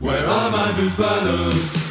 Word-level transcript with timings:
Where 0.00 0.26
are 0.26 0.50
my 0.50 0.72
buffaloes? 0.72 1.89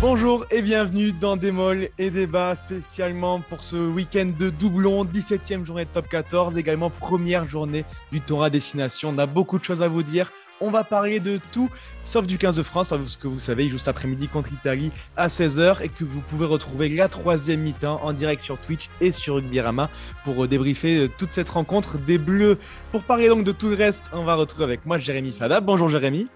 Bonjour 0.00 0.46
et 0.52 0.62
bienvenue 0.62 1.10
dans 1.10 1.36
Des 1.36 1.50
molles 1.50 1.88
et 1.98 2.12
Débats 2.12 2.54
spécialement 2.54 3.40
pour 3.40 3.64
ce 3.64 3.74
week-end 3.74 4.30
de 4.38 4.48
doublon, 4.48 5.04
17e 5.04 5.66
journée 5.66 5.86
de 5.86 5.90
top 5.90 6.08
14, 6.08 6.56
également 6.56 6.88
première 6.88 7.48
journée 7.48 7.84
du 8.12 8.20
Tour 8.20 8.44
à 8.44 8.48
destination. 8.48 9.08
On 9.08 9.18
a 9.18 9.26
beaucoup 9.26 9.58
de 9.58 9.64
choses 9.64 9.82
à 9.82 9.88
vous 9.88 10.04
dire. 10.04 10.30
On 10.60 10.70
va 10.70 10.84
parler 10.84 11.18
de 11.18 11.40
tout, 11.50 11.68
sauf 12.04 12.28
du 12.28 12.38
15 12.38 12.58
de 12.58 12.62
France, 12.62 12.86
parce 12.86 13.16
que 13.16 13.26
vous 13.26 13.40
savez, 13.40 13.68
cet 13.76 13.88
après-midi 13.88 14.28
contre 14.28 14.50
l'Italie 14.50 14.92
à 15.16 15.26
16h 15.26 15.82
et 15.82 15.88
que 15.88 16.04
vous 16.04 16.20
pouvez 16.20 16.46
retrouver 16.46 16.88
la 16.90 17.08
troisième 17.08 17.62
mi-temps 17.62 18.00
en 18.00 18.12
direct 18.12 18.40
sur 18.40 18.56
Twitch 18.56 18.90
et 19.00 19.10
sur 19.10 19.34
Rugbyrama 19.34 19.90
pour 20.22 20.44
euh, 20.44 20.46
débriefer 20.46 20.98
euh, 20.98 21.08
toute 21.08 21.32
cette 21.32 21.48
rencontre 21.48 21.98
des 21.98 22.18
Bleus. 22.18 22.56
Pour 22.92 23.02
parler 23.02 23.26
donc 23.26 23.42
de 23.42 23.50
tout 23.50 23.68
le 23.68 23.74
reste, 23.74 24.10
on 24.12 24.22
va 24.22 24.36
retrouver 24.36 24.62
avec 24.62 24.86
moi 24.86 24.96
Jérémy 24.96 25.32
Fada. 25.32 25.60
Bonjour 25.60 25.88
Jérémy. 25.88 26.28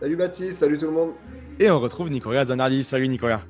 Salut 0.00 0.14
Baptiste, 0.14 0.60
salut 0.60 0.78
tout 0.78 0.86
le 0.86 0.92
monde. 0.92 1.12
Et 1.58 1.68
on 1.72 1.80
retrouve 1.80 2.08
Nicolas 2.08 2.44
Zanardi. 2.44 2.84
Salut 2.84 3.08
Nicolas. 3.08 3.42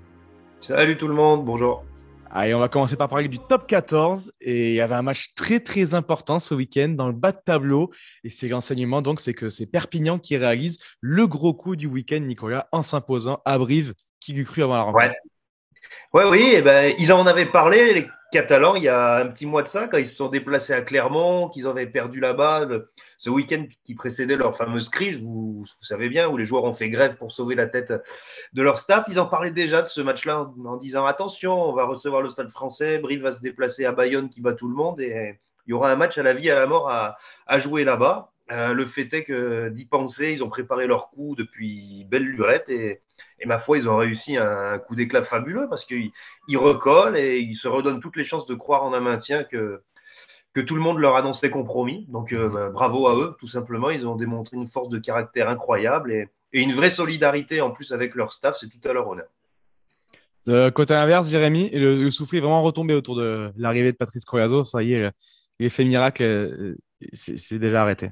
Salut 0.61 0.97
tout 0.97 1.07
le 1.07 1.13
monde, 1.13 1.45
bonjour. 1.45 1.85
Allez, 2.31 2.55
on 2.55 2.59
va 2.59 2.71
commencer 2.71 2.97
par 2.97 3.11
parler 3.11 3.29
du 3.29 3.39
top 3.39 3.67
14. 3.67 4.33
Et 4.41 4.71
il 4.71 4.75
y 4.75 4.81
avait 4.81 4.95
un 4.95 5.03
match 5.03 5.35
très 5.35 5.61
très 5.61 5.93
important 5.93 6.39
ce 6.39 6.55
week-end 6.55 6.89
dans 6.89 7.07
le 7.07 7.13
bas 7.13 7.33
de 7.33 7.39
tableau. 7.45 7.91
Et 8.25 8.31
c'est 8.31 8.49
l'enseignement, 8.49 9.03
donc, 9.03 9.21
c'est 9.21 9.35
que 9.35 9.51
c'est 9.51 9.67
Perpignan 9.67 10.19
qui 10.19 10.39
réalise 10.39 10.79
le 11.03 11.27
gros 11.27 11.53
coup 11.53 11.77
du 11.77 11.87
week-end, 11.87 12.21
Nicolas, 12.21 12.67
en 12.73 12.83
s'imposant 12.83 13.43
à 13.45 13.59
Brive, 13.59 13.93
qui 14.19 14.33
lui 14.33 14.45
cru 14.45 14.63
avant 14.63 14.75
la 14.75 14.83
rencontre. 14.85 15.15
Ouais, 16.15 16.25
ouais 16.25 16.31
oui, 16.31 16.53
eh 16.55 16.63
ben, 16.63 16.95
ils 16.99 17.13
en 17.13 17.27
avaient 17.27 17.45
parlé, 17.45 17.93
les 17.93 18.07
Catalans, 18.31 18.75
il 18.75 18.83
y 18.83 18.89
a 18.89 19.17
un 19.17 19.27
petit 19.29 19.47
mois 19.47 19.63
de 19.63 19.69
ça, 19.69 19.89
quand 19.89 19.97
ils 19.97 20.07
se 20.07 20.15
sont 20.15 20.29
déplacés 20.29 20.75
à 20.75 20.83
Clermont, 20.83 21.49
qu'ils 21.49 21.67
avaient 21.67 21.87
perdu 21.87 22.21
là-bas 22.21 22.67
ce 23.17 23.31
week-end 23.31 23.65
qui 23.85 23.95
précédait 23.95 24.37
leur 24.37 24.55
fameuse 24.55 24.91
crise, 24.91 25.19
vous, 25.21 25.65
savez 25.81 26.11
bien, 26.11 26.29
où 26.29 26.37
les 26.37 26.45
joueurs 26.45 26.65
ont 26.65 26.75
fait 26.75 26.91
grève 26.91 27.17
pour 27.17 27.33
sauver 27.33 27.55
la 27.55 27.67
tête 27.67 27.93
de 28.53 28.63
leur 28.63 28.79
staff. 28.79 29.07
Ils 29.09 29.19
en 29.19 29.27
parlaient 29.27 29.51
déjà 29.51 29.81
de 29.81 29.89
ce 29.89 30.03
match-là 30.03 30.43
en, 30.43 30.77
disant 30.77 31.07
attention, 31.07 31.55
on 31.55 31.73
va 31.73 31.87
recevoir 31.87 32.21
le 32.21 32.29
stade 32.29 32.51
français, 32.51 32.99
Brive 32.99 33.23
va 33.23 33.33
se 33.33 33.41
déplacer 33.41 33.87
à 33.87 33.93
Bayonne 33.93 34.29
qui 34.29 34.43
bat 34.43 34.53
tout 34.53 34.69
le 34.69 34.75
monde 34.75 35.01
et 35.01 35.41
il 35.67 35.71
y 35.71 35.73
aura 35.73 35.91
un 35.91 35.97
match 35.97 36.17
à 36.19 36.23
la 36.23 36.35
vie, 36.35 36.51
à 36.51 36.55
la 36.55 36.67
mort 36.67 36.91
à, 36.91 37.59
jouer 37.59 37.85
là-bas. 37.85 38.33
Euh, 38.51 38.73
le 38.73 38.87
fait 38.87 39.13
est 39.13 39.25
que 39.25 39.69
d'y 39.69 39.85
penser, 39.85 40.33
ils 40.33 40.43
ont 40.43 40.49
préparé 40.49 40.87
leur 40.87 41.11
coup 41.11 41.35
depuis 41.37 42.07
belle 42.09 42.25
lurette 42.25 42.71
et, 42.71 43.03
ma 43.45 43.59
foi, 43.59 43.77
ils 43.77 43.89
ont 43.89 43.97
réussi 43.97 44.37
un, 44.37 44.79
coup 44.79 44.95
d'éclat 44.95 45.23
fabuleux 45.23 45.67
parce 45.69 45.85
qu'ils 45.85 46.13
recollent 46.57 47.17
et 47.17 47.39
ils 47.39 47.55
se 47.55 47.69
redonnent 47.69 48.01
toutes 48.01 48.17
les 48.17 48.25
chances 48.25 48.47
de 48.47 48.55
croire 48.55 48.85
en 48.85 48.95
un 48.95 49.01
maintien 49.01 49.45
que, 49.45 49.83
que 50.55 50.61
tout 50.61 50.75
le 50.75 50.81
monde 50.81 50.99
leur 50.99 51.17
annonçait 51.17 51.51
compromis. 51.51 52.07
Donc 52.09 52.33
euh, 52.33 52.49
bah, 52.49 52.71
bravo 52.71 53.07
à 53.07 53.17
eux, 53.17 53.37
tout 53.39 53.47
simplement. 53.47 53.91
Ils 53.91 54.07
ont 54.07 54.17
démontré 54.17 54.57
une 54.57 54.67
force 54.67 54.89
de 54.89 54.99
caractère 54.99 55.49
incroyable 55.49 56.13
et, 56.13 56.29
une 56.53 56.73
vraie 56.73 56.89
solidarité 56.89 57.61
en 57.61 57.71
plus 57.71 57.93
avec 57.93 58.15
leur 58.15 58.33
staff. 58.33 58.57
C'est 58.59 58.71
tout 58.71 58.89
à 58.89 58.95
leur 58.95 59.07
honneur. 59.07 59.29
De 60.47 60.71
côté 60.71 60.95
inverse, 60.95 61.29
Jérémy, 61.29 61.69
le, 61.71 62.03
le 62.03 62.11
souffle 62.11 62.37
est 62.37 62.41
vraiment 62.41 62.63
retombé 62.63 62.95
autour 62.95 63.17
de 63.17 63.53
l'arrivée 63.59 63.93
de 63.93 63.99
Patrice 63.99 64.25
Croyazo. 64.25 64.65
Ça 64.65 64.83
y 64.83 64.95
est, 64.95 65.13
l'effet 65.61 65.85
miracle, 65.85 66.23
euh, 66.23 66.77
c'est 67.13 67.59
déjà 67.59 67.83
arrêté. 67.83 68.11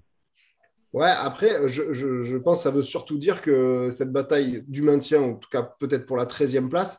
Ouais, 0.96 1.10
après, 1.10 1.68
je, 1.68 1.92
je, 1.92 2.36
pense 2.38 2.60
que 2.60 2.62
ça 2.62 2.70
veut 2.70 2.82
surtout 2.82 3.18
dire 3.18 3.42
que 3.42 3.90
cette 3.90 4.10
bataille 4.10 4.64
du 4.66 4.80
maintien, 4.80 5.20
en 5.20 5.34
tout 5.34 5.50
cas 5.50 5.60
peut-être 5.60 6.06
pour 6.06 6.16
la 6.16 6.24
13e 6.24 6.70
place, 6.70 6.98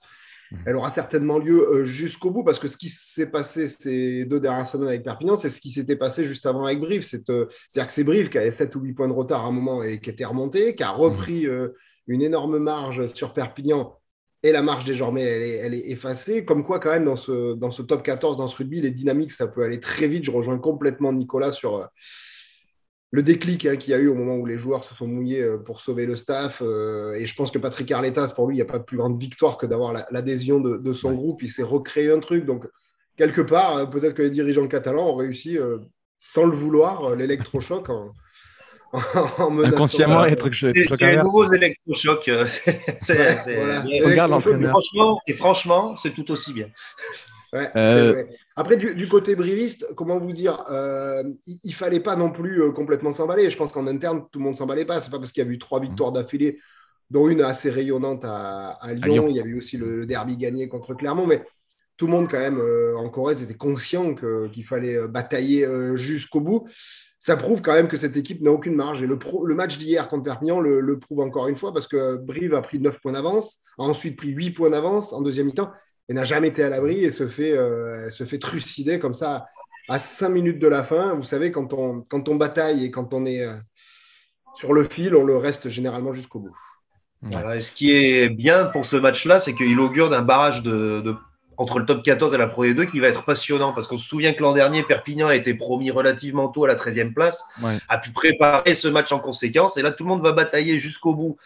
elle 0.68 0.76
aura 0.76 0.92
certainement 0.92 1.40
lieu 1.40 1.68
euh, 1.68 1.84
jusqu'au 1.84 2.30
bout 2.30 2.44
parce 2.44 2.60
que 2.60 2.68
ce 2.68 2.78
qui 2.78 2.90
s'est 2.90 3.32
passé 3.32 3.68
ces 3.68 4.24
deux 4.26 4.40
dernières 4.40 4.68
semaines 4.68 4.90
avec 4.90 5.04
Perpignan, 5.04 5.36
c'est 5.36 5.50
ce 5.50 5.60
qui 5.60 5.72
s'était 5.72 5.96
passé 5.96 6.26
juste 6.26 6.46
avant 6.46 6.66
avec 6.66 6.80
Brive. 6.80 7.02
Euh, 7.02 7.48
c'est-à-dire 7.50 7.88
que 7.88 7.94
c'est 7.94 8.04
Brive 8.04 8.30
qui 8.30 8.38
avait 8.38 8.52
7 8.52 8.76
ou 8.76 8.82
8 8.82 8.94
points 8.94 9.08
de 9.08 9.14
retard 9.14 9.44
à 9.44 9.48
un 9.48 9.52
moment 9.52 9.82
et 9.82 10.00
qui 10.00 10.12
était 10.12 10.26
remonté, 10.26 10.76
qui 10.76 10.84
a 10.84 10.92
repris 10.92 11.48
mmh. 11.48 11.50
euh, 11.50 11.76
une 12.06 12.22
énorme 12.22 12.60
marge 12.60 13.08
sur 13.16 13.34
Perpignan 13.34 13.98
et 14.44 14.52
la 14.52 14.62
marge 14.62 14.86
désormais 14.86 15.24
elle 15.24 15.42
est, 15.42 15.56
elle 15.56 15.74
est, 15.74 15.90
effacée. 15.90 16.46
Comme 16.46 16.64
quoi, 16.64 16.80
quand 16.80 16.92
même, 16.92 17.06
dans 17.06 17.16
ce, 17.16 17.56
dans 17.56 17.72
ce 17.72 17.82
top 17.82 18.04
14, 18.04 18.38
dans 18.38 18.48
ce 18.48 18.58
rugby, 18.58 18.80
les 18.80 18.92
dynamiques, 18.92 19.32
ça 19.32 19.48
peut 19.48 19.64
aller 19.64 19.80
très 19.80 20.08
vite. 20.08 20.24
Je 20.24 20.30
rejoins 20.30 20.60
complètement 20.60 21.12
Nicolas 21.12 21.52
sur 21.52 21.90
le 23.12 23.24
déclic 23.24 23.66
hein, 23.66 23.78
qu'il 23.78 23.92
y 23.92 23.94
a 23.94 24.00
eu 24.00 24.08
au 24.08 24.16
moment 24.16 24.36
où 24.36 24.46
les 24.46 24.58
joueurs 24.58 24.84
se 24.84 24.94
sont 24.94 25.08
mouillés 25.08 25.42
euh, 25.42 25.58
pour 25.58 25.82
sauver 25.82 26.06
le 26.06 26.16
staff. 26.16 26.62
Euh, 26.62 27.14
et 27.14 27.26
je 27.26 27.36
pense 27.36 27.52
que 27.52 27.58
Patrick 27.58 27.92
Arletas, 27.92 28.34
pour 28.36 28.48
lui, 28.48 28.56
il 28.56 28.58
n'y 28.58 28.64
a 28.64 28.66
pas 28.66 28.80
de 28.80 28.84
plus 28.84 28.98
grande 28.98 29.18
victoire 29.18 29.58
que 29.58 29.66
d'avoir 29.66 29.94
l'adhésion 30.12 30.60
de, 30.60 30.94
son 30.94 31.14
groupe. 31.14 31.42
Il 31.42 31.50
s'est 31.50 31.64
recréé 31.64 32.12
un 32.12 32.20
truc. 32.20 32.46
Donc, 32.46 32.68
quelque 33.18 33.42
part, 33.42 33.78
euh, 33.78 33.86
peut-être 33.86 34.14
que 34.14 34.24
les 34.24 34.30
dirigeants 34.30 34.68
catalans 34.68 35.08
ont 35.08 35.16
réussi, 35.16 35.58
sans 36.20 36.46
le 36.46 36.56
vouloir, 36.56 37.16
l'électrochoc 37.16 37.90
en, 37.90 38.12
en 39.38 39.52
menaçant. 39.52 39.76
Inconsciemment, 39.76 40.26
être 40.26 40.50
C'est 40.54 40.74
les 40.74 41.18
nouveaux 41.18 41.52
électrochocs. 41.52 42.30
Regarde 42.30 44.32
l'entraîneur. 44.32 44.76
et 45.28 45.34
franchement, 45.34 45.96
c'est 45.96 46.12
tout 46.12 46.30
aussi 46.32 46.52
bien. 46.52 46.68
Euh, 47.56 48.24
Après, 48.56 48.78
du, 48.78 49.08
côté 49.08 49.36
briviste, 49.36 49.88
comment 49.96 50.18
vous 50.18 50.34
dire, 50.34 50.66
euh, 50.70 51.24
il, 51.46 51.70
ne 51.70 51.76
fallait 51.76 52.00
pas 52.00 52.16
non 52.16 52.32
plus 52.32 52.62
euh, 52.62 52.72
complètement 52.72 53.12
s'emballer. 53.12 53.50
Je 53.50 53.58
pense 53.58 53.72
qu'en 53.72 53.88
interne, 53.88 54.26
tout 54.32 54.40
le 54.40 54.46
monde 54.46 54.56
s'emballait 54.56 54.86
pas. 54.86 55.00
C'est 55.00 55.12
pas 55.12 55.20
parce 55.20 55.32
qu'il 55.32 55.44
y 55.44 55.48
a 55.48 55.50
eu 55.50 55.58
trois 55.58 55.80
victoires 55.80 56.12
d'affilée, 56.12 56.60
dont 57.10 57.30
une 57.30 57.42
assez 57.42 57.70
rayonnante 57.70 58.24
à, 58.26 58.78
Lyon. 58.94 59.28
Il 59.30 59.36
y 59.36 59.40
avait 59.40 59.54
aussi 59.54 59.78
le, 59.78 60.06
derby 60.06 60.38
gagné 60.38 60.68
contre 60.68 60.94
Clermont, 60.94 61.28
mais 61.28 61.44
tout 61.96 62.06
le 62.06 62.12
monde 62.12 62.30
quand 62.30 62.40
même 62.40 62.62
en 62.96 63.10
Corrèze 63.10 63.42
était 63.42 63.56
conscient 63.56 64.14
qu'il 64.14 64.64
fallait 64.64 65.08
batailler 65.08 65.68
jusqu'au 65.96 66.42
bout. 66.42 66.68
Ça 67.18 67.36
prouve 67.36 67.64
quand 67.64 67.74
même 67.74 67.88
que 67.88 67.98
cette 67.98 68.16
équipe 68.16 68.42
n'a 68.42 68.52
aucune 68.52 68.76
marge. 68.76 69.02
Et 69.02 69.08
le, 69.08 69.18
le 69.46 69.56
match 69.56 69.80
d'hier 69.80 70.08
contre 70.08 70.24
Perpignan 70.24 70.60
le, 70.60 70.80
le, 70.80 71.00
prouve 71.00 71.22
encore 71.22 71.48
une 71.48 71.56
fois 71.56 71.74
parce 71.74 71.88
que 71.88 72.16
Brive 72.16 72.54
a 72.54 72.62
pris 72.62 72.78
9 72.78 73.02
points 73.02 73.14
d'avance, 73.14 73.58
a 73.80 73.84
ensuite 73.84 74.16
pris 74.16 74.30
8 74.30 74.52
points 74.52 74.70
d'avance 74.70 75.12
en 75.12 75.22
deuxième 75.22 75.48
mi-temps 75.48 75.72
et 76.10 76.14
n'a 76.14 76.24
jamais 76.24 76.48
été 76.48 76.64
à 76.64 76.70
l'abri 76.70 77.04
et 77.04 77.12
se 77.12 77.28
fait, 77.28 77.52
euh, 77.52 78.10
se 78.12 78.24
fait 78.24 78.40
trucider 78.40 79.00
comme 79.00 79.14
ça 79.14 79.46
à 79.90 80.00
cinq 80.00 80.30
minutes 80.30 80.60
de 80.60 80.68
la 80.68 80.84
fin. 80.84 81.14
Vous 81.16 81.24
savez, 81.24 81.52
quand 81.52 81.74
on, 81.74 82.02
quand 82.02 82.30
on 82.30 82.36
bataille 82.36 82.86
et 82.86 82.92
quand 82.92 83.14
on 83.14 83.26
est 83.26 83.46
euh, 83.46 83.56
sur 84.56 84.74
le 84.74 84.84
fil, 84.84 85.16
on 85.16 85.24
le 85.24 85.38
reste 85.38 85.70
généralement 85.70 86.14
jusqu'au 86.14 86.40
bout. 86.40 86.56
ce 87.24 87.72
qui 87.72 87.92
est 87.92 88.30
bien 88.30 88.66
pour 88.66 88.86
ce 88.86 88.96
match-là, 88.96 89.40
c'est 89.40 89.54
qu'il 89.54 89.80
augure 89.80 90.10
d'un 90.10 90.22
barrage 90.22 90.64
de, 90.64 91.16
entre 91.58 91.80
le 91.80 91.86
top 91.86 92.04
14 92.04 92.34
et 92.34 92.38
la 92.38 92.48
Pro 92.48 92.66
D2 92.66 92.86
qui 92.86 93.00
va 93.00 93.08
être 93.08 93.26
passionnant 93.26 93.74
parce 93.74 93.88
qu'on 93.88 93.98
se 93.98 94.08
souvient 94.08 94.34
que 94.34 94.44
l'an 94.44 94.54
dernier, 94.54 94.84
Perpignan 94.84 95.28
a 95.28 95.36
été 95.36 95.54
promis 95.54 95.92
relativement 95.92 96.48
tôt 96.48 96.66
à 96.66 96.68
la 96.68 96.76
13e 96.76 97.14
place, 97.14 97.44
a 97.90 97.98
pu 97.98 98.12
préparer 98.12 98.76
ce 98.76 98.88
match 98.88 99.12
en 99.12 99.20
conséquence 99.20 99.78
et 99.78 99.82
là, 99.82 99.92
tout 99.92 100.04
le 100.04 100.10
monde 100.10 100.24
va 100.24 100.32
batailler 100.32 100.80
jusqu'au 100.80 101.16
bout. 101.16 101.38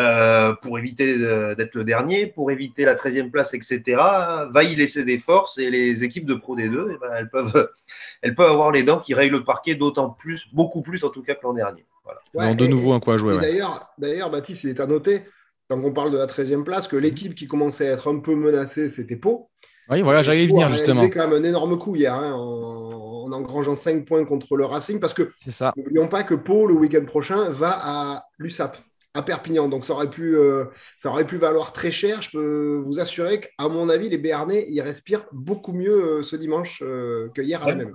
Euh, 0.00 0.54
pour 0.54 0.78
éviter 0.78 1.18
d'être 1.18 1.74
le 1.74 1.84
dernier, 1.84 2.26
pour 2.26 2.50
éviter 2.50 2.84
la 2.84 2.94
13e 2.94 3.30
place, 3.30 3.52
etc., 3.52 3.82
va 3.96 4.64
y 4.64 4.74
laisser 4.74 5.04
des 5.04 5.18
forces 5.18 5.58
et 5.58 5.70
les 5.70 6.04
équipes 6.04 6.26
de 6.26 6.34
Pro 6.34 6.56
D2, 6.56 6.92
eh 6.94 6.98
ben, 6.98 7.10
elles, 7.18 7.28
peuvent, 7.28 7.70
elles 8.22 8.34
peuvent 8.34 8.50
avoir 8.50 8.72
les 8.72 8.82
dents 8.82 8.98
qui 8.98 9.12
rayent 9.12 9.30
le 9.30 9.44
parquet 9.44 9.74
d'autant 9.74 10.08
plus, 10.08 10.46
beaucoup 10.52 10.80
plus 10.80 11.04
en 11.04 11.10
tout 11.10 11.22
cas 11.22 11.34
que 11.34 11.42
l'an 11.42 11.52
dernier. 11.52 11.84
Voilà. 12.32 12.54
de 12.54 12.66
nouveau 12.66 12.92
un 12.92 13.00
quoi 13.00 13.14
à 13.14 13.16
jouer. 13.18 13.36
D'ailleurs, 13.38 14.30
Baptiste, 14.30 14.64
il 14.64 14.70
est 14.70 14.80
à 14.80 14.86
noter, 14.86 15.22
quand 15.68 15.78
on 15.84 15.92
parle 15.92 16.12
de 16.12 16.18
la 16.18 16.26
13e 16.26 16.64
place, 16.64 16.88
que 16.88 16.96
l'équipe 16.96 17.34
qui 17.34 17.46
commençait 17.46 17.88
à 17.88 17.92
être 17.92 18.10
un 18.10 18.20
peu 18.20 18.34
menacée, 18.34 18.88
c'était 18.88 19.16
Pau. 19.16 19.50
Oui, 19.90 20.02
voilà, 20.02 20.22
j'allais 20.22 20.44
y 20.44 20.48
venir 20.48 20.68
justement. 20.68 21.02
C'est 21.02 21.10
quand 21.10 21.28
même 21.28 21.42
un 21.42 21.46
énorme 21.46 21.76
coup 21.76 21.96
hier 21.96 22.14
hein, 22.14 22.32
en, 22.32 23.24
en, 23.24 23.32
engrangeant 23.32 23.74
5 23.74 24.04
points 24.06 24.24
contre 24.24 24.56
le 24.56 24.64
Racing 24.64 25.00
parce 25.00 25.14
que 25.14 25.30
n'oublions 25.76 26.08
pas 26.08 26.22
que 26.22 26.34
Pau, 26.34 26.66
le 26.66 26.74
week-end 26.74 27.04
prochain, 27.04 27.50
va 27.50 27.72
à 27.72 28.24
l'USAP 28.38 28.78
à 29.14 29.22
Perpignan. 29.22 29.68
Donc 29.68 29.84
ça 29.84 29.92
aurait 29.92 30.10
pu, 30.10 30.36
euh, 30.36 30.66
ça 30.96 31.10
aurait 31.10 31.26
pu 31.26 31.36
valoir 31.36 31.72
très 31.72 31.90
cher. 31.90 32.22
Je 32.22 32.30
peux 32.30 32.80
vous 32.84 33.00
assurer 33.00 33.40
qu'à 33.40 33.68
mon 33.68 33.88
avis, 33.88 34.08
les 34.08 34.18
Béarnais, 34.18 34.66
ils 34.68 34.80
respirent 34.80 35.24
beaucoup 35.32 35.72
mieux 35.72 36.18
euh, 36.18 36.22
ce 36.22 36.36
dimanche 36.36 36.82
euh, 36.82 37.28
que 37.34 37.42
hier 37.42 37.62
à 37.62 37.68
la 37.68 37.74
même. 37.74 37.92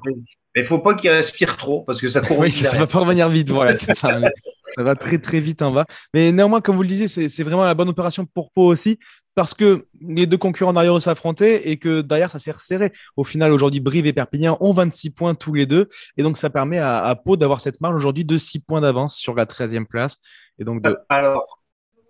Mais 0.56 0.62
il 0.62 0.68
faut 0.68 0.80
pas 0.80 0.94
qu'ils 0.94 1.10
respirent 1.10 1.58
trop 1.58 1.84
parce 1.84 2.00
que 2.00 2.08
ça 2.08 2.22
court 2.22 2.40
oui, 2.40 2.52
ça 2.52 2.78
va 2.78 2.88
pas 2.88 3.00
revenir 3.00 3.28
vite. 3.28 3.50
Voilà, 3.50 3.78
ça, 3.78 3.94
ça, 3.94 4.84
va 4.84 4.96
très 4.96 5.18
très 5.18 5.42
vite 5.42 5.62
en 5.62 5.72
bas. 5.72 5.86
Mais 6.14 6.32
néanmoins, 6.32 6.62
comme 6.62 6.78
vous 6.78 6.84
le 6.84 6.88
disiez, 6.88 7.08
c'est 7.08 7.44
vraiment 7.44 7.66
la 7.66 7.76
bonne 7.76 7.90
opération 7.90 8.26
pour 8.26 8.52
Pau 8.52 8.68
aussi 8.68 8.98
parce 9.36 9.54
que 9.54 9.86
les 10.02 10.26
deux 10.26 10.38
concurrents 10.38 10.74
derrière 10.74 11.02
s'affrontaient 11.02 11.70
et 11.70 11.78
que 11.78 12.02
derrière 12.02 12.32
ça 12.32 12.40
s'est 12.40 12.52
resserré. 12.52 12.92
Au 13.18 13.24
final, 13.24 13.52
aujourd'hui, 13.52 13.82
Brive 13.82 14.08
et 14.08 14.14
Perpignan 14.14 14.58
ont 14.62 14.72
26 14.72 15.12
points 15.12 15.36
tous 15.36 15.54
les 15.54 15.66
deux 15.66 15.90
et 16.18 16.24
donc 16.24 16.38
ça 16.38 16.50
permet 16.50 16.80
à, 16.80 17.04
à 17.04 17.16
Pau 17.16 17.36
d'avoir 17.36 17.62
cette 17.62 17.82
marge 17.82 17.96
aujourd'hui 17.96 18.26
de 18.26 18.38
6 18.38 18.62
points 18.62 18.82
d'avance 18.82 19.18
sur 19.18 19.36
la 19.36 19.46
13e 19.46 19.86
place. 19.86 20.18
Et 20.58 20.64
donc 20.64 20.84
Alors, 21.10 21.60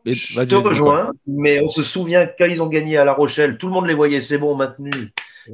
je 0.06 0.42
te 0.44 0.56
rejoins, 0.56 1.12
mais 1.25 1.62
on 1.62 1.69
se 1.69 1.81
souvient 1.81 2.27
quand 2.27 2.45
ils 2.45 2.62
ont 2.62 2.68
gagné 2.68 2.98
à 2.98 3.06
La 3.06 3.13
Rochelle, 3.13 3.57
tout 3.57 3.68
le 3.68 3.74
monde 3.74 3.88
les 3.88 3.95
voyait, 3.95 4.22
c'est 4.22 4.38
bon, 4.38 4.56
maintenu. 4.56 4.92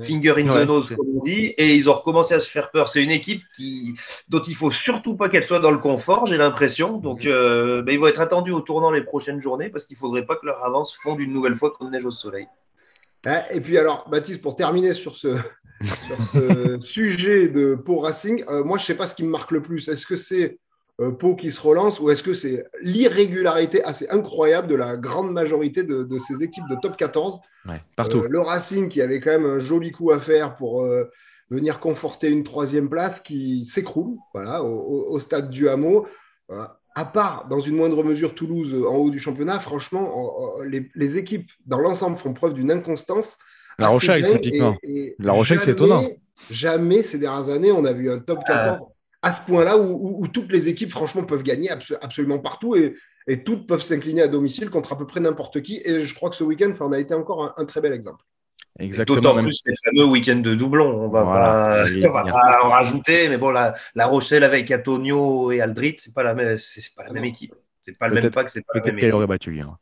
Finger 0.04 0.36
in 0.38 0.44
the 0.44 0.68
nose, 0.68 0.94
comme 0.96 1.08
on 1.18 1.22
dit, 1.22 1.48
et 1.58 1.76
ils 1.76 1.90
ont 1.90 1.94
recommencé 1.94 2.34
à 2.34 2.40
se 2.40 2.50
faire 2.50 2.72
peur. 2.72 2.88
C'est 2.88 3.04
une 3.04 3.12
équipe 3.12 3.44
qui, 3.56 3.96
dont 4.30 4.42
il 4.42 4.56
faut 4.56 4.72
surtout 4.72 5.16
pas 5.16 5.28
qu'elle 5.28 5.44
soit 5.44 5.60
dans 5.60 5.72
le 5.72 5.80
confort, 5.80 6.28
j'ai 6.28 6.38
l'impression. 6.38 6.98
Donc, 6.98 7.26
euh, 7.26 7.82
ben, 7.82 7.92
ils 7.92 8.00
vont 8.00 8.08
être 8.08 8.22
attendus 8.22 8.52
au 8.52 8.62
tournant 8.62 8.92
les 8.92 9.02
prochaines 9.02 9.42
journées 9.42 9.70
parce 9.70 9.86
qu'il 9.86 9.98
faudrait 9.98 10.26
pas 10.26 10.36
que 10.36 10.46
leur 10.46 10.64
avance 10.64 10.96
fonde 10.96 11.20
une 11.20 11.34
nouvelle 11.34 11.56
fois 11.56 11.74
comme 11.78 11.92
neige 11.92 12.06
au 12.06 12.12
soleil. 12.12 12.48
Et 13.54 13.62
puis 13.62 13.78
alors, 13.78 14.08
Baptiste, 14.10 14.42
pour 14.42 14.56
terminer 14.56 14.94
sur 14.94 15.16
ce, 15.16 15.38
sujet 16.82 17.48
de 17.48 17.76
Pau 17.76 18.00
Racing, 18.00 18.44
euh, 18.48 18.64
moi 18.64 18.78
je 18.78 18.84
ne 18.84 18.86
sais 18.88 18.96
pas 18.96 19.08
ce 19.08 19.16
qui 19.16 19.24
me 19.24 19.30
marque 19.30 19.52
le 19.52 19.62
plus. 19.62 19.88
Est-ce 19.88 20.06
que 20.06 20.16
c'est 20.16 20.44
euh, 20.44 20.58
Pau 21.10 21.36
qui 21.36 21.52
se 21.52 21.60
relance 21.60 22.00
ou 22.00 22.10
est-ce 22.10 22.22
que 22.22 22.34
c'est 22.34 22.66
l'irrégularité 22.82 23.84
assez 23.84 24.08
incroyable 24.10 24.68
de 24.68 24.76
la 24.76 24.98
grande 24.98 25.32
majorité 25.32 25.84
de, 25.84 26.20
ces 26.20 26.44
équipes 26.44 26.68
de 26.70 26.76
top 26.82 26.96
14 26.96 27.40
partout. 27.96 28.22
le 28.30 28.40
Racing 28.40 28.88
qui 28.90 29.02
avait 29.02 29.20
quand 29.20 29.32
même 29.32 29.46
un 29.46 29.60
joli 29.60 29.92
coup 29.92 30.12
à 30.12 30.20
faire 30.20 30.56
pour 30.56 30.86
venir 31.52 31.80
conforter 31.80 32.30
une 32.30 32.44
troisième 32.44 32.90
place 32.90 33.20
qui 33.20 33.66
s'écroule 33.66 34.16
voilà, 34.34 34.64
au, 34.64 35.20
stade 35.20 35.50
du 35.50 35.70
hameau. 35.70 36.08
Euh, 36.50 36.64
à 36.96 37.06
part, 37.06 37.48
dans 37.50 37.60
une 37.60 37.76
moindre 37.76 38.04
mesure, 38.04 38.34
Toulouse 38.34 38.74
en 38.86 38.96
haut 38.96 39.10
du 39.10 39.20
championnat, 39.20 39.60
franchement, 39.60 40.58
les, 40.66 41.18
équipes 41.18 41.50
dans 41.66 41.80
l'ensemble 41.80 42.18
font 42.18 42.34
preuve 42.34 42.54
d'une 42.54 42.72
inconstance. 42.72 43.38
La 43.78 43.90
Rochelle, 43.90 44.28
typiquement. 44.28 44.76
la 45.20 45.34
Rochelle, 45.34 45.60
c'est 45.62 45.72
étonnant. 45.72 46.06
Jamais 46.50 47.04
ces 47.04 47.20
dernières 47.20 47.50
années, 47.50 47.72
on 47.72 47.86
a 47.86 47.94
vu 47.94 48.10
un 48.10 48.20
top 48.20 48.40
14 48.46 48.82
à 49.22 49.32
ce 49.32 49.42
point-là 49.42 49.78
où, 49.78 50.28
toutes 50.28 50.52
les 50.52 50.68
équipes, 50.68 50.92
franchement, 50.92 51.24
peuvent 51.24 51.44
gagner 51.44 51.70
absolument 52.02 52.40
partout 52.40 52.76
et, 52.76 52.96
toutes 53.46 53.68
peuvent 53.68 53.84
s'incliner 53.84 54.24
à 54.24 54.28
domicile 54.28 54.70
contre 54.70 54.94
à 54.94 54.98
peu 54.98 55.06
près 55.06 55.20
n'importe 55.20 55.62
qui. 55.62 55.82
Et 55.86 56.04
je 56.04 56.16
crois 56.16 56.30
que 56.30 56.36
ce 56.36 56.44
week-end, 56.44 56.74
ça 56.74 56.86
en 56.86 56.92
a 56.92 57.00
été 57.00 57.14
encore 57.14 57.54
un 57.56 57.66
très 57.66 57.80
bel 57.80 57.94
exemple. 57.94 58.26
Exactement. 58.80 59.22
D'autant 59.22 59.38
plus 59.40 59.62
les 59.66 59.74
fameux 59.86 60.06
week-ends 60.06 60.40
de 60.40 60.56
doublon. 60.56 60.90
On 61.04 61.08
va, 61.08 61.24
pas, 61.24 62.64
en 62.64 62.70
rajouter, 62.70 63.30
mais 63.30 63.38
bon, 63.38 63.52
la, 63.52 63.76
la 63.96 64.08
Rochelle 64.08 64.44
avec 64.44 64.72
Antonio 64.72 65.52
et 65.52 65.62
Aldrit, 65.62 65.98
c'est 66.00 66.14
pas 66.14 66.24
la 66.24 66.34
pas 66.34 67.04
la 67.04 67.12
même 67.12 67.26
équipe. 67.26 67.54
C'est 67.82 67.98
pas 67.98 68.10
le 68.10 68.22
même 68.22 68.30
pack, 68.30 68.48
c'est 68.48 68.64
pas 68.64 68.80
Peut-être 68.80 68.96
qu'elle 68.96 69.14
aurait 69.14 69.26
battu. 69.26 69.60
Hein. 69.60 69.76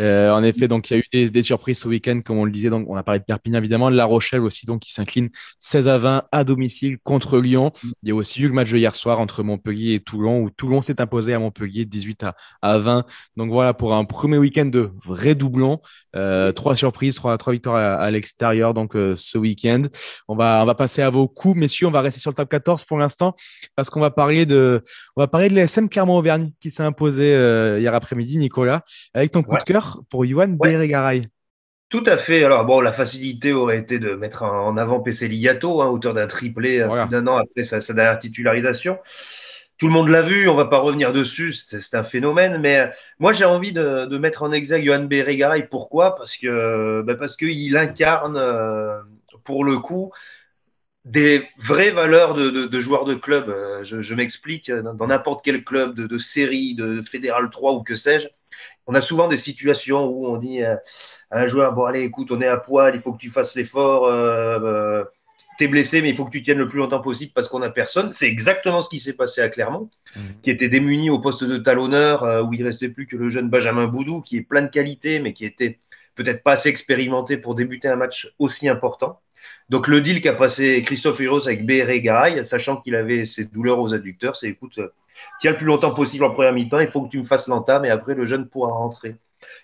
Euh, 0.00 0.30
en 0.30 0.42
effet, 0.42 0.68
donc 0.68 0.90
il 0.90 0.94
y 0.94 0.96
a 0.96 1.00
eu 1.00 1.28
des, 1.28 1.42
surprises 1.42 1.80
ce 1.80 1.88
week-end, 1.88 2.20
comme 2.24 2.38
on 2.38 2.46
le 2.46 2.50
disait. 2.50 2.70
Donc, 2.70 2.86
on 2.88 2.96
a 2.96 3.02
parlé 3.02 3.18
de 3.18 3.24
Perpignan 3.24 3.58
évidemment, 3.58 3.90
La 3.90 4.06
Rochelle 4.06 4.40
aussi, 4.40 4.64
donc 4.64 4.80
qui 4.80 4.92
s'incline 4.92 5.28
16 5.58 5.86
à 5.86 5.98
20 5.98 6.24
à 6.32 6.44
domicile 6.44 6.98
contre 6.98 7.38
Lyon. 7.38 7.70
Il 8.02 8.08
y 8.08 8.12
a 8.12 8.14
aussi 8.14 8.40
eu 8.40 8.46
le 8.46 8.54
match 8.54 8.72
de 8.72 8.78
hier 8.78 8.94
soir 8.94 9.20
entre 9.20 9.42
Montpellier 9.42 9.94
et 9.94 10.00
Toulon, 10.00 10.40
où 10.40 10.48
Toulon 10.48 10.80
s'est 10.80 11.02
imposé 11.02 11.34
à 11.34 11.38
Montpellier 11.38 11.84
18 11.84 12.22
à, 12.24 12.36
à 12.62 12.78
20. 12.78 13.04
Donc 13.36 13.50
voilà 13.50 13.74
pour 13.74 13.94
un 13.94 14.04
premier 14.06 14.38
week-end 14.38 14.66
de 14.66 14.90
vrai 15.04 15.34
doublon. 15.34 15.80
Euh, 16.16 16.52
trois 16.52 16.74
surprises, 16.74 17.16
trois, 17.16 17.36
trois 17.36 17.52
victoires 17.52 18.00
à, 18.00 18.10
l'extérieur. 18.10 18.72
Donc 18.72 18.96
euh, 18.96 19.14
ce 19.14 19.36
week-end, 19.36 19.82
on 20.26 20.36
va 20.36 20.60
on 20.62 20.66
va 20.66 20.74
passer 20.74 21.02
à 21.02 21.10
vos 21.10 21.28
coups, 21.28 21.56
messieurs. 21.56 21.86
On 21.86 21.90
va 21.90 22.00
rester 22.00 22.20
sur 22.20 22.30
le 22.30 22.36
top 22.36 22.48
14 22.48 22.84
pour 22.84 22.96
l'instant 22.98 23.34
parce 23.76 23.90
qu'on 23.90 24.00
va 24.00 24.10
parler 24.10 24.46
de 24.46 24.82
on 25.16 25.20
va 25.20 25.28
parler 25.28 25.50
de 25.50 25.54
l'ASM 25.54 25.90
Clermont-Auvergne 25.90 26.52
qui 26.58 26.70
s'est 26.70 26.82
imposé 26.82 27.41
hier 27.78 27.94
après-midi, 27.94 28.38
Nicolas, 28.38 28.82
avec 29.14 29.30
ton 29.30 29.42
coup 29.42 29.56
de 29.56 29.62
cœur 29.62 30.02
pour 30.08 30.24
Yohan 30.24 30.56
ouais. 30.58 31.22
Tout 31.92 32.04
à 32.06 32.16
fait. 32.16 32.42
Alors, 32.42 32.64
bon, 32.64 32.80
la 32.80 32.90
facilité 32.90 33.52
aurait 33.52 33.76
été 33.76 33.98
de 33.98 34.14
mettre 34.14 34.44
en 34.44 34.78
avant 34.78 35.00
PC 35.00 35.28
Liato, 35.28 35.82
hein, 35.82 35.88
auteur 35.88 36.14
d'un 36.14 36.26
triplé 36.26 36.80
euh, 36.80 37.04
d'un 37.04 37.26
an 37.26 37.36
après 37.36 37.64
sa, 37.64 37.80
dernière 37.92 38.18
titularisation. 38.18 38.98
Tout 39.76 39.88
le 39.88 39.92
monde 39.92 40.08
l'a 40.08 40.22
vu, 40.22 40.48
on 40.48 40.54
va 40.54 40.64
pas 40.64 40.78
revenir 40.78 41.12
dessus, 41.12 41.52
c'est 41.52 41.94
un 41.94 42.02
phénomène. 42.02 42.62
Mais 42.62 42.78
euh, 42.78 42.86
moi, 43.18 43.34
j'ai 43.34 43.44
envie 43.44 43.74
de, 43.74 44.16
mettre 44.16 44.42
en 44.42 44.52
exergue 44.52 44.86
Johan 44.86 45.04
Bérégaray. 45.04 45.68
Pourquoi? 45.68 46.14
Parce 46.14 46.38
que 46.38 47.02
bah 47.02 47.14
parce 47.14 47.36
qu'il 47.36 47.76
incarne, 47.76 48.40
pour 49.44 49.62
le 49.62 49.76
coup, 49.76 50.12
des 51.04 51.48
vraies 51.58 51.90
valeurs 51.90 52.34
de, 52.34 52.50
de, 52.50 52.66
de 52.66 52.80
joueurs 52.80 53.04
de 53.04 53.14
club. 53.14 53.48
Euh, 53.48 53.82
je, 53.82 54.00
je 54.02 54.14
m'explique, 54.14 54.70
dans 54.70 55.06
n'importe 55.06 55.44
quel 55.44 55.64
club 55.64 55.94
de, 55.94 56.06
de, 56.06 56.18
série, 56.18 56.74
de 56.74 57.02
Fédéral 57.02 57.50
3 57.50 57.72
ou 57.72 57.82
que 57.82 57.94
sais-je, 57.94 58.28
on 58.86 58.94
a 58.94 59.00
souvent 59.00 59.28
des 59.28 59.36
situations 59.36 60.06
où 60.06 60.26
on 60.26 60.36
dit 60.36 60.62
euh, 60.62 60.76
à 61.30 61.40
un 61.40 61.46
joueur, 61.46 61.72
bon 61.72 61.84
allez, 61.84 62.02
écoute, 62.02 62.30
on 62.30 62.40
est 62.40 62.48
à 62.48 62.56
poil, 62.56 62.94
il 62.94 63.00
faut 63.00 63.12
que 63.12 63.18
tu 63.18 63.30
fasses 63.30 63.54
l'effort, 63.54 64.06
euh, 64.06 64.58
euh, 64.60 65.04
t'es 65.58 65.68
blessé, 65.68 66.02
mais 66.02 66.10
il 66.10 66.16
faut 66.16 66.24
que 66.24 66.30
tu 66.30 66.42
tiennes 66.42 66.58
le 66.58 66.68
plus 66.68 66.78
longtemps 66.78 67.00
possible 67.00 67.32
parce 67.34 67.48
qu'on 67.48 67.60
n'a 67.60 67.70
personne. 67.70 68.12
C'est 68.12 68.26
exactement 68.26 68.82
ce 68.82 68.88
qui 68.88 68.98
s'est 68.98 69.14
passé 69.14 69.40
à 69.40 69.48
Clermont, 69.48 69.90
mmh. 70.16 70.20
qui 70.42 70.50
était 70.50 70.68
démuni 70.68 71.10
au 71.10 71.20
poste 71.20 71.44
de 71.44 71.58
talonneur, 71.58 72.46
où 72.46 72.52
il 72.52 72.64
restait 72.64 72.88
plus 72.88 73.06
que 73.06 73.16
le 73.16 73.28
jeune 73.28 73.48
Benjamin 73.48 73.86
Boudou, 73.86 74.20
qui 74.20 74.38
est 74.38 74.42
plein 74.42 74.62
de 74.62 74.68
qualités, 74.68 75.20
mais 75.20 75.32
qui 75.32 75.44
était 75.44 75.78
peut-être 76.14 76.42
pas 76.42 76.52
assez 76.52 76.68
expérimenté 76.68 77.36
pour 77.36 77.54
débuter 77.54 77.88
un 77.88 77.96
match 77.96 78.32
aussi 78.38 78.68
important. 78.68 79.20
Donc 79.72 79.88
le 79.88 80.02
deal 80.02 80.20
qu'a 80.20 80.34
passé 80.34 80.82
Christophe 80.82 81.18
Heroes 81.22 81.48
avec 81.48 81.64
Garay, 81.64 82.44
sachant 82.44 82.76
qu'il 82.76 82.94
avait 82.94 83.24
ses 83.24 83.46
douleurs 83.46 83.78
aux 83.78 83.94
adducteurs, 83.94 84.36
c'est 84.36 84.48
écoute, 84.48 84.76
euh, 84.76 84.92
tiens 85.40 85.52
le 85.52 85.56
plus 85.56 85.64
longtemps 85.64 85.94
possible 85.94 86.24
en 86.24 86.30
première 86.30 86.52
mi-temps, 86.52 86.80
il 86.80 86.88
faut 86.88 87.00
que 87.00 87.08
tu 87.08 87.18
me 87.18 87.24
fasses 87.24 87.48
l'entame 87.48 87.86
et 87.86 87.88
après 87.88 88.14
le 88.14 88.26
jeune 88.26 88.46
pourra 88.46 88.70
rentrer. 88.70 89.16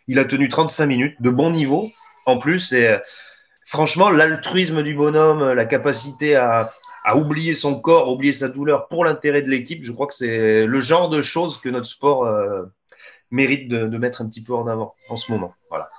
Il 0.06 0.19
a 0.19 0.25
tenu 0.25 0.49
35 0.49 0.87
minutes 0.87 1.20
de 1.20 1.28
bon 1.28 1.50
niveau. 1.50 1.90
En 2.25 2.38
plus, 2.38 2.58
c'est 2.58 2.88
euh, 2.88 2.99
franchement 3.66 4.08
l'altruisme 4.08 4.82
du 4.82 4.94
bonhomme, 4.94 5.52
la 5.52 5.66
capacité 5.66 6.37
à, 6.37 6.72
oublier 7.14 7.52
son 7.52 7.78
corps, 7.78 8.08
oublier 8.08 8.32
sa 8.32 8.49
douleur 8.49 8.88
pour 8.88 9.04
l'intérêt 9.04 9.43
de 9.43 9.50
l'équipe. 9.50 9.82
Je 9.82 9.93
crois 9.93 10.06
que 10.06 10.14
c'est 10.14 10.64
le 10.64 10.81
genre 10.81 11.11
de 11.11 11.20
choses 11.20 11.58
que 11.58 11.69
notre 11.69 11.87
sport 11.87 12.25
euh, 12.25 12.62
mérite 13.31 13.69
de, 13.69 13.87
de, 13.87 13.99
mettre 13.99 14.22
un 14.22 14.26
petit 14.26 14.43
peu 14.43 14.54
en 14.54 14.69
avant 14.69 14.94
en 15.11 15.16
ce 15.16 15.31
moment. 15.31 15.54
Voilà. 15.69 15.90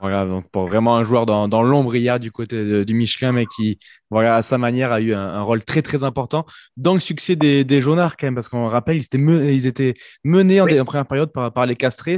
Voilà, 0.00 0.24
donc 0.24 0.48
pour 0.50 0.66
vraiment 0.66 0.96
un 0.96 1.04
joueur 1.04 1.26
dans, 1.26 1.46
dans 1.46 1.62
l'ombre 1.62 1.94
hier 1.94 2.18
du 2.18 2.32
côté 2.32 2.86
du 2.86 2.94
Michelin, 2.94 3.32
mais 3.32 3.44
qui, 3.44 3.78
voilà, 4.08 4.36
à 4.36 4.42
sa 4.42 4.56
manière, 4.56 4.92
a 4.92 5.00
eu 5.02 5.12
un, 5.12 5.42
rôle 5.42 5.62
très 5.62 5.82
très 5.82 6.04
important 6.04 6.46
dans 6.78 6.94
le 6.94 7.00
succès 7.00 7.36
des, 7.36 7.64
des 7.64 7.82
Jaunards 7.82 8.16
quand 8.16 8.26
même, 8.26 8.34
parce 8.34 8.48
qu'on 8.48 8.66
rappelle, 8.66 8.96
ils 8.96 9.04
étaient, 9.04 9.18
ils 9.18 9.66
étaient 9.66 9.94
menés 10.24 10.62
en, 10.62 10.66
première 10.84 11.06
période 11.06 11.30
par, 11.32 11.52
par 11.52 11.66
les 11.66 11.76
Castrés. 11.76 12.16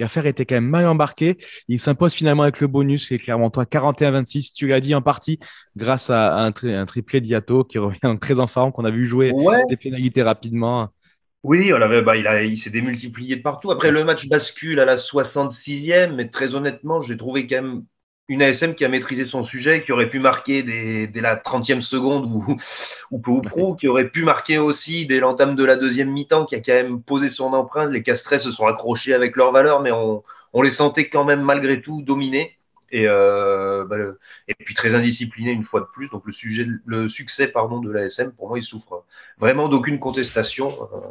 L'affaire 0.00 0.26
était 0.26 0.44
quand 0.44 0.56
même 0.56 0.68
mal 0.68 0.84
embarquée. 0.86 1.36
Ils 1.68 1.78
s'imposent 1.78 2.14
finalement 2.14 2.42
avec 2.42 2.60
le 2.60 2.66
bonus, 2.66 3.12
et 3.12 3.18
clairement 3.18 3.50
toi 3.50 3.64
41-26, 3.64 4.52
tu 4.52 4.66
l'as 4.66 4.80
dit 4.80 4.94
en 4.94 5.02
partie, 5.02 5.38
grâce 5.76 6.10
à 6.10 6.44
un, 6.44 6.52
un 6.64 6.86
triplé 6.86 7.20
d'Iato 7.20 7.62
qui 7.62 7.78
revient 7.78 8.16
très 8.20 8.40
en 8.40 8.48
forme, 8.48 8.72
qu'on 8.72 8.84
a 8.84 8.90
vu 8.90 9.06
jouer 9.06 9.32
des 9.68 9.76
pénalités 9.76 10.22
rapidement. 10.24 10.90
Oui, 11.42 11.72
on 11.72 11.78
bah, 11.78 12.16
il, 12.16 12.26
il 12.50 12.56
s'est 12.56 12.70
démultiplié 12.70 13.36
de 13.36 13.42
partout. 13.42 13.70
Après, 13.70 13.90
le 13.90 14.04
match 14.04 14.28
bascule 14.28 14.80
à 14.80 14.84
la 14.84 14.96
66e, 14.96 16.14
mais 16.14 16.28
très 16.28 16.54
honnêtement, 16.54 17.00
j'ai 17.00 17.16
trouvé 17.16 17.46
quand 17.46 17.62
même 17.62 17.84
une 18.28 18.42
ASM 18.42 18.74
qui 18.74 18.84
a 18.84 18.88
maîtrisé 18.88 19.24
son 19.24 19.44
sujet, 19.44 19.80
qui 19.80 19.92
aurait 19.92 20.10
pu 20.10 20.18
marquer 20.18 20.62
dès, 20.62 21.20
la 21.20 21.36
30e 21.36 21.80
seconde 21.80 22.26
ou, 23.10 23.18
peu 23.20 23.30
ou 23.30 23.40
prou, 23.40 23.76
qui 23.76 23.86
aurait 23.86 24.08
pu 24.08 24.24
marquer 24.24 24.58
aussi 24.58 25.06
dès 25.06 25.20
l'entame 25.20 25.54
de 25.54 25.64
la 25.64 25.76
deuxième 25.76 26.10
mi-temps, 26.10 26.46
qui 26.46 26.56
a 26.56 26.60
quand 26.60 26.72
même 26.72 27.02
posé 27.02 27.28
son 27.28 27.52
empreinte. 27.52 27.92
Les 27.92 28.02
Castrés 28.02 28.38
se 28.38 28.50
sont 28.50 28.66
accrochés 28.66 29.14
avec 29.14 29.36
leurs 29.36 29.52
valeurs, 29.52 29.80
mais 29.80 29.92
on 29.92 30.62
les 30.62 30.70
sentait 30.72 31.08
quand 31.08 31.24
même 31.24 31.42
malgré 31.42 31.80
tout 31.80 32.02
dominés. 32.02 32.58
Et, 32.90 33.06
euh, 33.06 33.84
bah, 33.84 33.96
et 34.48 34.54
puis 34.54 34.74
très 34.74 34.94
indiscipliné 34.94 35.50
une 35.50 35.64
fois 35.64 35.80
de 35.80 35.86
plus. 35.86 36.08
Donc 36.10 36.24
le, 36.26 37.08
succès 37.08 37.48
pardon, 37.48 37.80
de 37.80 37.90
l'ASM, 37.90 38.32
pour 38.32 38.48
moi, 38.48 38.58
il 38.58 38.62
souffre 38.62 39.04
vraiment 39.38 39.68
d'aucune 39.68 39.98
contestation. 39.98 40.70
Euh, 40.94 41.08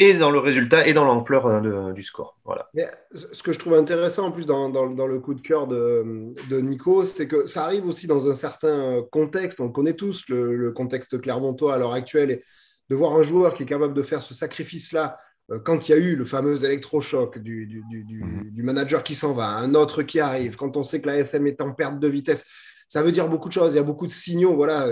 et 0.00 0.14
dans 0.14 0.30
le 0.30 0.38
résultat 0.38 0.86
et 0.86 0.92
dans 0.92 1.04
l'ampleur 1.04 1.46
euh, 1.46 1.92
du 1.92 2.04
score. 2.04 2.38
Voilà. 2.44 2.68
Mais 2.72 2.86
ce 3.12 3.42
que 3.42 3.52
je 3.52 3.58
trouve 3.58 3.74
intéressant 3.74 4.26
en 4.26 4.30
plus 4.30 4.46
dans, 4.46 4.68
le 4.68 5.18
coup 5.18 5.34
de 5.34 5.40
cœur 5.40 5.66
de, 5.66 6.34
Nico, 6.50 7.04
c'est 7.04 7.26
que 7.26 7.48
ça 7.48 7.64
arrive 7.64 7.84
aussi 7.86 8.06
dans 8.06 8.30
un 8.30 8.36
certain 8.36 9.02
contexte. 9.10 9.60
On 9.60 9.70
connaît 9.70 9.94
tous 9.94 10.24
le, 10.28 10.54
le 10.54 10.70
contexte 10.70 11.20
clermontois 11.20 11.74
à 11.74 11.78
l'heure 11.78 11.94
actuelle. 11.94 12.30
Et 12.30 12.40
de 12.88 12.94
voir 12.94 13.14
un 13.14 13.22
joueur 13.22 13.54
qui 13.54 13.64
est 13.64 13.66
capable 13.66 13.94
de 13.94 14.02
faire 14.02 14.22
ce 14.22 14.34
sacrifice-là 14.34 15.18
quand 15.64 15.88
il 15.88 15.92
y 15.92 15.94
a 15.94 15.98
eu 15.98 16.14
le 16.14 16.24
fameux 16.24 16.62
électrochoc 16.64 17.38
du, 17.38 17.66
du, 17.66 17.82
du, 17.88 18.22
mhm. 18.22 18.50
du 18.50 18.62
manager 18.62 19.02
qui 19.02 19.14
s'en 19.14 19.32
va, 19.32 19.48
un 19.48 19.74
autre 19.74 20.02
qui 20.02 20.20
arrive, 20.20 20.56
quand 20.56 20.76
on 20.76 20.84
sait 20.84 21.00
que 21.00 21.06
la 21.06 21.18
SM 21.18 21.46
est 21.46 21.60
en 21.60 21.72
perte 21.72 21.98
de 21.98 22.08
vitesse, 22.08 22.44
ça 22.88 23.02
veut 23.02 23.12
dire 23.12 23.28
beaucoup 23.28 23.48
de 23.48 23.52
choses. 23.52 23.74
Il 23.74 23.76
y 23.76 23.80
a 23.80 23.84
beaucoup 23.84 24.06
de 24.06 24.12
signaux. 24.12 24.54
Voilà, 24.54 24.88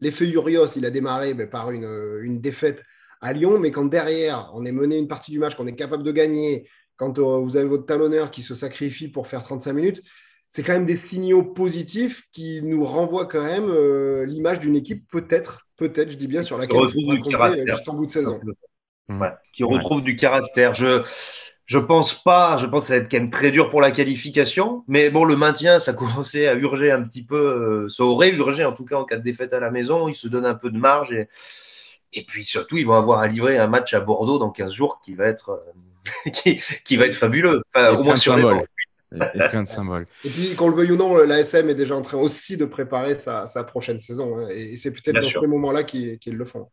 l'effet 0.00 0.28
Urios, 0.28 0.66
il 0.76 0.86
a 0.86 0.90
démarré 0.90 1.34
ben, 1.34 1.48
par 1.48 1.70
une, 1.70 2.20
une, 2.22 2.40
défaite 2.40 2.84
à 3.20 3.32
Lyon, 3.32 3.58
mais 3.58 3.70
quand 3.70 3.84
derrière, 3.84 4.50
on 4.54 4.64
est 4.64 4.72
mené 4.72 4.98
une 4.98 5.08
partie 5.08 5.30
du 5.30 5.38
match, 5.38 5.54
qu'on 5.54 5.66
est 5.66 5.76
capable 5.76 6.02
de 6.02 6.12
gagner, 6.12 6.68
quand 6.96 7.18
euh, 7.18 7.38
vous 7.38 7.56
avez 7.56 7.66
votre 7.66 7.86
talonneur 7.86 8.30
qui 8.30 8.42
se 8.42 8.54
sacrifie 8.54 9.08
pour 9.08 9.26
faire 9.26 9.42
35 9.42 9.72
minutes, 9.72 10.02
c'est 10.48 10.62
quand 10.62 10.72
même 10.72 10.84
des 10.84 10.96
signaux 10.96 11.42
positifs 11.42 12.24
qui 12.30 12.60
nous 12.62 12.84
renvoient 12.84 13.26
quand 13.26 13.42
même 13.42 13.68
euh, 13.68 14.26
l'image 14.26 14.60
d'une 14.60 14.76
équipe 14.76 15.08
peut-être, 15.10 15.66
peut-être, 15.76 16.10
je 16.10 16.16
dis 16.16 16.26
bien, 16.26 16.42
sur 16.42 16.58
laquelle 16.58 16.78
on 16.78 16.86
compter 16.86 17.64
juste 17.66 17.88
en 17.88 17.94
bout 17.94 18.06
de 18.06 18.10
saison. 18.10 18.38
Mmh. 19.08 19.24
qui 19.52 19.64
retrouve 19.64 20.02
du 20.02 20.16
caractère. 20.16 20.74
Je 20.74 21.02
je 21.66 21.78
pense 21.78 22.22
pas, 22.22 22.56
je 22.58 22.66
pense 22.66 22.84
que 22.84 22.88
ça 22.88 22.94
va 22.94 23.00
être 23.00 23.10
quand 23.10 23.18
même 23.18 23.30
très 23.30 23.50
dur 23.50 23.70
pour 23.70 23.80
la 23.80 23.92
qualification, 23.92 24.84
mais 24.88 25.10
bon, 25.10 25.24
le 25.24 25.36
maintien, 25.36 25.78
ça 25.78 25.92
commençait 25.94 26.46
à 26.46 26.54
urger 26.54 26.90
un 26.90 27.02
petit 27.02 27.24
peu, 27.24 27.36
euh, 27.36 27.88
ça 27.88 28.04
aurait 28.04 28.30
urgé 28.30 28.64
en 28.64 28.72
tout 28.72 28.84
cas 28.84 28.96
en 28.96 29.04
cas 29.04 29.16
de 29.16 29.22
défaite 29.22 29.54
à 29.54 29.60
la 29.60 29.70
maison, 29.70 30.08
ils 30.08 30.14
se 30.14 30.28
donnent 30.28 30.46
un 30.46 30.54
peu 30.54 30.70
de 30.70 30.78
marge 30.78 31.12
et, 31.12 31.28
et 32.12 32.24
puis 32.24 32.44
surtout, 32.44 32.76
ils 32.76 32.86
vont 32.86 32.94
avoir 32.94 33.20
à 33.20 33.26
livrer 33.26 33.58
un 33.58 33.68
match 33.68 33.94
à 33.94 34.00
Bordeaux 34.00 34.38
dans 34.38 34.50
15 34.50 34.72
jours 34.72 35.00
qui 35.02 35.14
va 35.14 35.26
être, 35.26 35.50
euh, 35.50 36.30
qui, 36.30 36.60
qui, 36.84 36.96
va 36.96 37.06
être 37.06 37.14
fabuleux, 37.14 37.62
au 37.74 38.02
moins 38.02 38.16
sur 38.16 38.36
les 38.36 38.42
plein 39.50 39.62
de 39.62 39.68
symboles. 39.68 40.06
Et 40.24 40.30
puis, 40.30 40.54
qu'on 40.54 40.68
le 40.68 40.76
veuille 40.76 40.92
ou 40.92 40.96
non, 40.96 41.16
l'ASM 41.16 41.68
est 41.68 41.74
déjà 41.74 41.94
en 41.94 42.02
train 42.02 42.18
aussi 42.18 42.56
de 42.56 42.64
préparer 42.64 43.14
sa, 43.14 43.46
sa 43.46 43.62
prochaine 43.62 44.00
saison. 44.00 44.38
Hein, 44.38 44.48
et 44.50 44.76
c'est 44.76 44.90
peut-être 44.90 45.20
dans 45.20 45.40
ces 45.40 45.46
moments-là 45.46 45.84
qu'ils 45.84 46.18
le 46.26 46.44
font. 46.44 46.68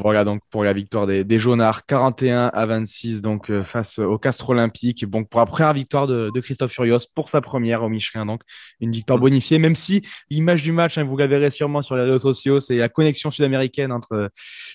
Voilà 0.00 0.24
donc 0.24 0.40
pour 0.50 0.64
la 0.64 0.72
victoire 0.72 1.06
des, 1.06 1.24
des 1.24 1.38
Jaunards, 1.38 1.84
41 1.86 2.46
à 2.46 2.66
26 2.66 3.20
donc 3.20 3.50
euh, 3.50 3.62
face 3.62 3.98
au 3.98 4.18
Castre 4.18 4.50
Olympique. 4.50 5.08
Donc 5.08 5.28
pour 5.28 5.40
la 5.40 5.46
première 5.46 5.72
victoire 5.72 6.06
de, 6.06 6.30
Christophe 6.40 6.72
Furios 6.72 6.98
pour 7.14 7.28
sa 7.28 7.40
première 7.40 7.82
au 7.82 7.88
Michelin, 7.88 8.24
donc 8.24 8.42
une 8.80 8.92
victoire 8.92 9.18
bonifiée. 9.18 9.58
Même 9.58 9.74
si 9.74 10.02
l'image 10.30 10.62
du 10.62 10.72
match, 10.72 10.96
hein, 10.96 11.04
vous 11.04 11.16
la 11.16 11.26
verrez 11.26 11.50
sûrement 11.50 11.82
sur 11.82 11.96
les 11.96 12.04
réseaux 12.04 12.18
sociaux, 12.18 12.60
c'est 12.60 12.76
la 12.76 12.88
connexion 12.88 13.30
sud-américaine 13.30 13.92
entre 13.92 14.30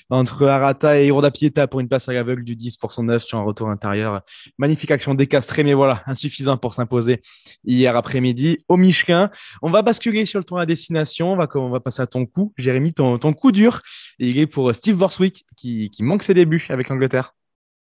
entre 0.09 0.45
Arata 0.45 0.99
et 0.99 1.07
Hiroda 1.07 1.31
Pieta 1.31 1.67
pour 1.67 1.79
une 1.79 1.87
passe 1.87 2.09
à 2.09 2.13
l'aveugle 2.13 2.43
du 2.43 2.55
10 2.55 2.77
pour 2.77 2.91
son 2.91 3.03
9 3.03 3.23
sur 3.23 3.37
un 3.37 3.43
retour 3.43 3.69
intérieur. 3.69 4.21
Magnifique 4.57 4.91
action 4.91 5.15
décastrée, 5.15 5.63
mais 5.63 5.73
voilà 5.73 6.03
insuffisant 6.07 6.57
pour 6.57 6.73
s'imposer 6.73 7.21
hier 7.63 7.95
après-midi 7.95 8.59
au 8.67 8.77
Michelin. 8.77 9.31
On 9.61 9.71
va 9.71 9.81
basculer 9.81 10.25
sur 10.25 10.39
le 10.39 10.45
tour 10.45 10.59
à 10.59 10.65
destination. 10.65 11.33
On 11.33 11.35
va 11.35 11.47
on 11.55 11.69
va 11.69 11.79
passer 11.79 12.01
à 12.01 12.07
ton 12.07 12.25
coup, 12.25 12.53
Jérémy, 12.57 12.93
ton 12.93 13.17
ton 13.17 13.33
coup 13.33 13.51
dur. 13.51 13.81
Et 14.19 14.29
il 14.29 14.37
est 14.37 14.47
pour 14.47 14.69
Steve 14.83 14.97
Borswick 14.97 15.45
qui, 15.55 15.89
manque 16.01 16.23
ses 16.23 16.33
débuts 16.33 16.65
avec 16.67 16.89
l'Angleterre. 16.89 17.33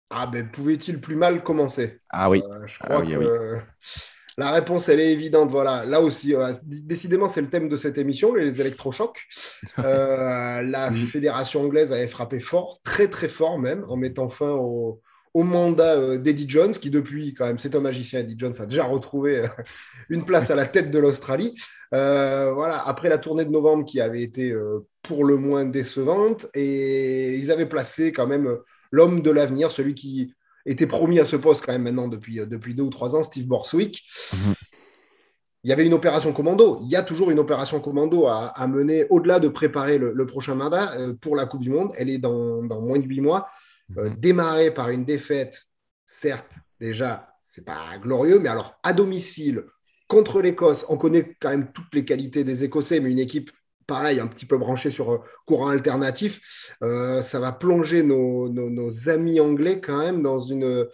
Ah 0.10 0.26
ben 0.26 0.50
pouvait-il 0.50 1.00
plus 1.00 1.16
mal 1.16 1.44
commencer? 1.44 2.00
Ah 2.10 2.28
oui. 2.28 2.42
Euh, 2.50 2.66
je 2.66 2.80
crois 2.80 3.04
ah 3.04 3.06
que 3.06 3.60
la 4.40 4.50
réponse 4.50 4.90
elle 4.90 5.00
est 5.00 5.14
évidente. 5.14 5.52
Voilà, 5.52 5.86
là 5.86 6.02
aussi, 6.02 6.34
euh, 6.34 6.52
décidément 6.64 7.28
c'est 7.28 7.42
le 7.42 7.52
thème 7.52 7.70
de 7.70 7.78
cette 7.78 8.00
émission, 8.00 8.34
les 8.34 8.62
électrochocs. 8.62 9.28
Euh, 9.78 10.64
la 10.64 10.92
fédération 10.92 11.62
anglaise 11.62 11.92
avait 11.92 12.08
frappé 12.08 12.40
fort, 12.40 12.80
très 12.84 13.08
très 13.08 13.30
fort 13.30 13.60
même, 13.60 13.86
en 13.88 13.96
mettant 13.96 14.28
fin 14.28 14.50
au, 14.50 15.00
au 15.38 15.44
mandat 15.44 16.18
d'Eddie 16.18 16.50
Jones, 16.50 16.72
qui 16.72 16.90
depuis, 16.90 17.34
quand 17.34 17.46
même, 17.46 17.60
c'est 17.60 17.76
un 17.76 17.80
magicien, 17.80 18.22
Eddie 18.22 18.36
Jones 18.38 18.54
a 18.60 18.66
déjà 18.66 18.86
retrouvé 18.86 19.44
une 20.10 20.26
place 20.26 20.50
à 20.50 20.56
la 20.56 20.66
tête 20.66 20.90
de 20.90 21.00
l'Australie. 21.00 21.54
voilà, 21.92 22.84
après 22.86 23.10
la 23.10 23.18
tournée 23.18 23.46
de 23.46 23.52
novembre 23.52 23.86
qui 23.86 24.02
avait 24.02 24.24
été 24.24 24.54
pour 25.04 25.26
le 25.26 25.38
moins 25.38 25.66
décevante. 25.66 26.48
Et 26.54 27.36
ils 27.38 27.52
avaient 27.52 27.70
placé 27.70 28.12
quand 28.12 28.28
même 28.28 28.58
l'homme 28.92 29.22
de 29.22 29.32
l'avenir, 29.32 29.72
celui 29.72 29.94
qui 29.94 30.34
était 30.66 30.88
promis 30.88 31.20
à 31.20 31.26
ce 31.26 31.36
poste 31.36 31.64
quand 31.66 31.72
même 31.72 31.84
maintenant 31.84 32.08
depuis, 32.08 32.36
depuis 32.46 32.74
deux 32.74 32.84
ou 32.84 32.90
trois 32.90 33.16
ans, 33.16 33.24
Steve 33.24 33.48
Borswick. 33.48 34.04
Mhm. 34.34 34.54
Il 35.64 35.70
y 35.70 35.74
avait 35.74 35.86
une 35.86 35.94
opération 35.94 36.32
commando. 36.34 36.80
Il 36.82 36.88
y 36.88 36.96
a 36.96 37.02
toujours 37.02 37.32
une 37.32 37.40
opération 37.40 37.80
commando 37.80 38.28
à, 38.28 38.68
mener 38.68 39.06
au-delà 39.10 39.40
de 39.40 39.48
préparer 39.48 39.98
le, 39.98 40.26
prochain 40.26 40.56
mandat 40.56 40.94
euh, 40.96 41.14
pour 41.20 41.36
la 41.36 41.46
Coupe 41.46 41.62
du 41.62 41.70
Monde. 41.70 41.92
Elle 41.98 42.10
est 42.10 42.20
dans, 42.20 42.62
moins 42.62 43.00
de 43.00 43.06
huit 43.06 43.22
mois. 43.22 43.48
Euh, 43.98 44.10
mhm. 44.10 44.16
démarrer 44.16 44.74
par 44.74 44.90
une 44.90 45.06
défaite, 45.06 45.64
certes, 46.06 46.56
déjà, 46.80 47.34
c'est 47.42 47.64
pas 47.64 47.98
glorieux, 47.98 48.40
mais 48.40 48.50
alors 48.50 48.78
à 48.84 48.94
domicile, 48.94 49.64
contre 50.08 50.42
l'Écosse, 50.42 50.86
on 50.90 50.98
connaît 50.98 51.36
quand 51.40 51.50
même 51.50 51.72
toutes 51.72 51.94
les 51.94 52.06
qualités 52.06 52.44
des 52.44 52.64
Écossais, 52.64 53.00
mais 53.00 53.12
une 53.12 53.20
équipe 53.20 53.52
pareil, 53.88 54.20
un 54.20 54.28
petit 54.28 54.46
peu 54.46 54.58
branché 54.58 54.92
sur 54.92 55.14
euh, 55.14 55.18
courant 55.46 55.70
alternatif, 55.70 56.76
euh, 56.84 57.22
ça 57.22 57.40
va 57.40 57.54
plonger 57.54 58.04
nos, 58.04 58.50
amis 59.08 59.40
anglais 59.40 59.80
quand 59.80 59.98
même 59.98 60.22
dans 60.22 60.40
une, 60.40 60.86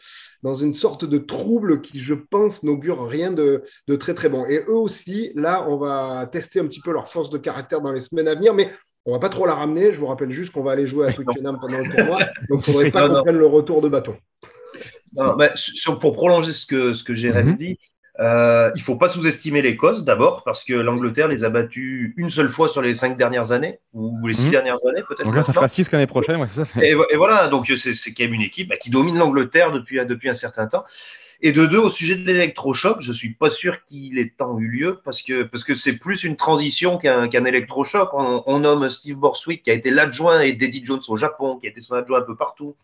dans 0.43 0.53
une 0.53 0.73
sorte 0.73 1.03
de 1.03 1.17
trouble 1.17 1.81
qui, 1.81 1.99
je 1.99 2.13
pense, 2.13 2.63
n'augure 2.63 3.07
rien 3.07 3.31
de, 3.31 3.63
très 3.99 4.13
très 4.13 4.29
bon. 4.29 4.45
Et 4.45 4.63
eux 4.67 4.75
aussi, 4.75 5.31
là, 5.35 5.67
on 5.67 5.77
va 5.77 6.27
tester 6.31 6.59
un 6.59 6.67
petit 6.67 6.81
peu 6.81 6.91
leur 6.91 7.09
force 7.09 7.29
de 7.31 7.37
caractère 7.39 7.81
dans 7.81 7.91
les 7.91 8.01
semaines 8.01 8.27
à 8.27 8.35
venir, 8.35 8.53
mais 8.53 8.71
on 9.05 9.11
va 9.11 9.19
pas 9.19 9.29
trop 9.29 9.45
la 9.45 9.55
ramener. 9.55 9.91
Je 9.91 9.99
vous 9.99 10.07
rappelle 10.07 10.31
juste 10.31 10.51
qu'on 10.51 10.63
va 10.63 10.71
aller 10.71 10.87
jouer 10.87 11.07
à 11.07 11.13
Twickenham 11.13 11.57
pendant 11.59 11.79
le 11.79 11.89
tournoi, 11.89 12.19
donc 12.49 12.61
il 12.61 12.73
faudrait 12.73 12.91
pas 12.91 13.07
qu'on 13.07 13.21
prenne 13.21 13.37
le 13.37 13.47
retour 13.47 13.81
de 13.81 13.89
bâton. 13.89 14.15
pour 15.99 16.13
prolonger 16.13 16.51
ce 16.51 16.65
que, 16.65 16.93
ce 16.93 17.03
que 17.03 17.13
Jérémy 17.13 17.51
mhm. 17.51 17.57
dit, 17.57 17.77
euh, 18.19 18.69
il 18.75 18.81
faut 18.83 18.95
pas 18.95 19.07
sous-estimer 19.07 19.63
l'Écosse 19.63 20.03
d'abord 20.03 20.43
parce 20.43 20.63
que 20.63 20.73
l'Angleterre 20.73 21.27
les 21.29 21.43
a 21.43 21.49
battus 21.49 22.13
une 22.15 22.29
seule 22.29 22.49
fois 22.49 22.69
sur 22.69 22.83
les 22.83 22.93
cinq 22.93 23.17
dernières 23.17 23.51
années 23.51 23.79
ou 23.91 24.27
les 24.27 24.35
six 24.35 24.45
mhm. 24.45 24.51
dernières 24.51 24.85
années 24.87 25.01
peut-être. 25.07 25.25
Donc 25.25 25.35
là, 25.35 25.41
ça 25.41 25.51
fera 25.51 25.67
six 25.67 25.91
l'année 25.91 26.05
prochaine. 26.05 26.39
Ouais, 26.39 26.47
ça. 26.47 26.63
Et, 26.79 26.91
et, 26.91 27.17
voilà, 27.17 27.47
donc 27.47 27.65
c'est 27.75 28.13
quand 28.13 28.23
même 28.23 28.35
une 28.35 28.43
équipe 28.43 28.69
bah, 28.69 28.77
qui 28.77 28.91
domine 28.91 29.17
l'Angleterre 29.17 29.71
depuis, 29.71 30.03
depuis 30.05 30.29
un 30.29 30.35
certain 30.35 30.67
temps. 30.67 30.83
Et 31.41 31.51
de 31.51 31.65
deux, 31.65 31.79
au 31.79 31.89
sujet 31.89 32.15
de 32.15 32.25
l'électrochoc, 32.25 33.01
je 33.01 33.11
suis 33.11 33.33
pas 33.33 33.49
sûr 33.49 33.83
qu'il 33.85 34.17
ait 34.17 34.33
tant 34.37 34.57
eu 34.59 34.67
lieu 34.67 35.01
parce 35.03 35.21
que 35.21 35.43
parce 35.43 35.63
que 35.63 35.75
c'est 35.75 35.93
plus 35.93 36.23
une 36.23 36.35
transition 36.35 36.97
qu'un 36.97 37.27
qu'un 37.27 37.45
électrochoc. 37.45 38.11
On, 38.13 38.59
nomme 38.59 38.87
Steve 38.89 39.17
Borswick 39.17 39.63
qui 39.63 39.71
a 39.71 39.73
été 39.73 39.89
l'adjoint 39.89 40.41
et 40.41 40.53
d'Eddie 40.53 40.85
Jones 40.85 41.01
au 41.07 41.17
Japon, 41.17 41.57
qui 41.57 41.67
a 41.67 41.69
été 41.69 41.81
son 41.81 41.95
adjoint 41.95 42.19
un 42.19 42.23
peu 42.23 42.35
partout, 42.35 42.75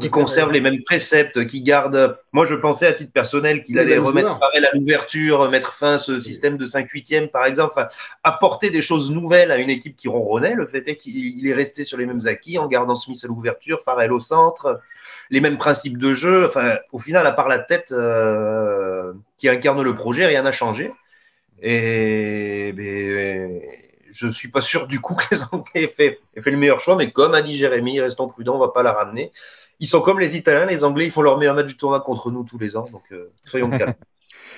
qui 0.00 0.10
conserve 0.10 0.52
les 0.52 0.60
mêmes 0.60 0.82
préceptes, 0.84 1.46
qui 1.46 1.62
garde. 1.62 2.18
Moi, 2.32 2.46
je 2.46 2.54
pensais 2.54 2.86
à 2.86 2.92
titre 2.92 3.12
personnel 3.12 3.62
qu'il 3.62 3.78
allait 3.78 3.98
remettre 3.98 4.38
Farrell 4.38 4.66
à 4.66 4.70
l'ouverture, 4.74 5.50
mettre 5.50 5.72
fin 5.72 5.94
à 5.94 5.98
ce 5.98 6.18
système 6.18 6.56
de 6.56 6.66
5 6.66 6.88
8 6.90 7.32
par 7.32 7.46
exemple, 7.46 7.72
enfin, 7.74 7.88
apporter 8.22 8.70
des 8.70 8.82
choses 8.82 9.10
nouvelles 9.10 9.50
à 9.50 9.56
une 9.56 9.70
équipe 9.70 9.96
qui 9.96 10.08
ronronnait. 10.08 10.54
Le 10.54 10.66
fait 10.66 10.86
est 10.88 10.96
qu'il 10.96 11.46
est 11.46 11.54
resté 11.54 11.84
sur 11.84 11.98
les 11.98 12.06
mêmes 12.06 12.26
acquis 12.26 12.58
en 12.58 12.66
gardant 12.66 12.94
Smith 12.94 13.20
à 13.24 13.26
l'ouverture, 13.26 13.80
Farrell 13.84 14.12
au 14.12 14.20
centre 14.20 14.80
les 15.30 15.40
mêmes 15.40 15.58
principes 15.58 15.98
de 15.98 16.14
jeu. 16.14 16.46
Enfin, 16.46 16.78
au 16.92 16.98
final, 16.98 17.26
à 17.26 17.32
part 17.32 17.48
la 17.48 17.58
tête 17.58 17.92
euh, 17.92 19.12
qui 19.36 19.48
incarne 19.48 19.82
le 19.82 19.94
projet, 19.94 20.26
rien 20.26 20.42
n'a 20.42 20.52
changé. 20.52 20.92
Et 21.60 22.72
ben, 22.76 23.60
je 24.10 24.28
suis 24.28 24.48
pas 24.48 24.60
sûr 24.60 24.86
du 24.86 25.00
coup 25.00 25.14
que 25.16 25.24
les 25.32 25.42
Anglais 25.52 25.84
aient 25.84 25.94
fait, 25.96 26.20
fait, 26.38 26.50
le 26.50 26.56
meilleur 26.56 26.80
choix, 26.80 26.96
mais 26.96 27.10
comme 27.10 27.34
a 27.34 27.42
dit 27.42 27.56
Jérémy, 27.56 28.00
restons 28.00 28.28
prudents, 28.28 28.56
on 28.56 28.60
va 28.60 28.68
pas 28.68 28.82
la 28.82 28.92
ramener. 28.92 29.32
Ils 29.80 29.86
sont 29.86 30.00
comme 30.00 30.18
les 30.18 30.36
Italiens, 30.36 30.66
les 30.66 30.82
Anglais, 30.82 31.06
ils 31.06 31.12
font 31.12 31.22
leur 31.22 31.38
meilleur 31.38 31.54
match 31.54 31.66
du 31.66 31.76
tournoi 31.76 32.00
contre 32.00 32.30
nous 32.32 32.42
tous 32.42 32.58
les 32.58 32.76
ans, 32.76 32.86
donc 32.90 33.04
euh, 33.12 33.30
soyons 33.44 33.70
calmes. 33.70 33.94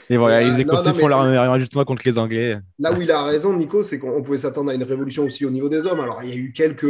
Et 0.09 0.17
voilà, 0.17 0.41
les 0.41 0.61
Écossais 0.61 0.93
font 0.95 1.09
leur 1.09 1.25
meilleur 1.25 1.47
match 1.47 1.63
du 1.63 1.69
tournoi 1.69 1.85
contre 1.85 2.03
les 2.05 2.19
Anglais. 2.19 2.57
Là 2.79 2.93
où 2.93 3.01
il 3.01 3.11
a 3.11 3.23
raison, 3.23 3.53
Nico, 3.53 3.83
c'est 3.83 3.99
qu'on 3.99 4.23
pouvait 4.23 4.39
s'attendre 4.39 4.71
à 4.71 4.75
une 4.75 4.83
révolution 4.83 5.25
aussi 5.25 5.45
au 5.45 5.51
niveau 5.51 5.69
des 5.69 5.87
hommes. 5.87 6.01
Alors, 6.01 6.21
il 6.23 6.31
y 6.31 6.33
a 6.33 6.37
eu 6.37 6.53
quelques 6.53 6.87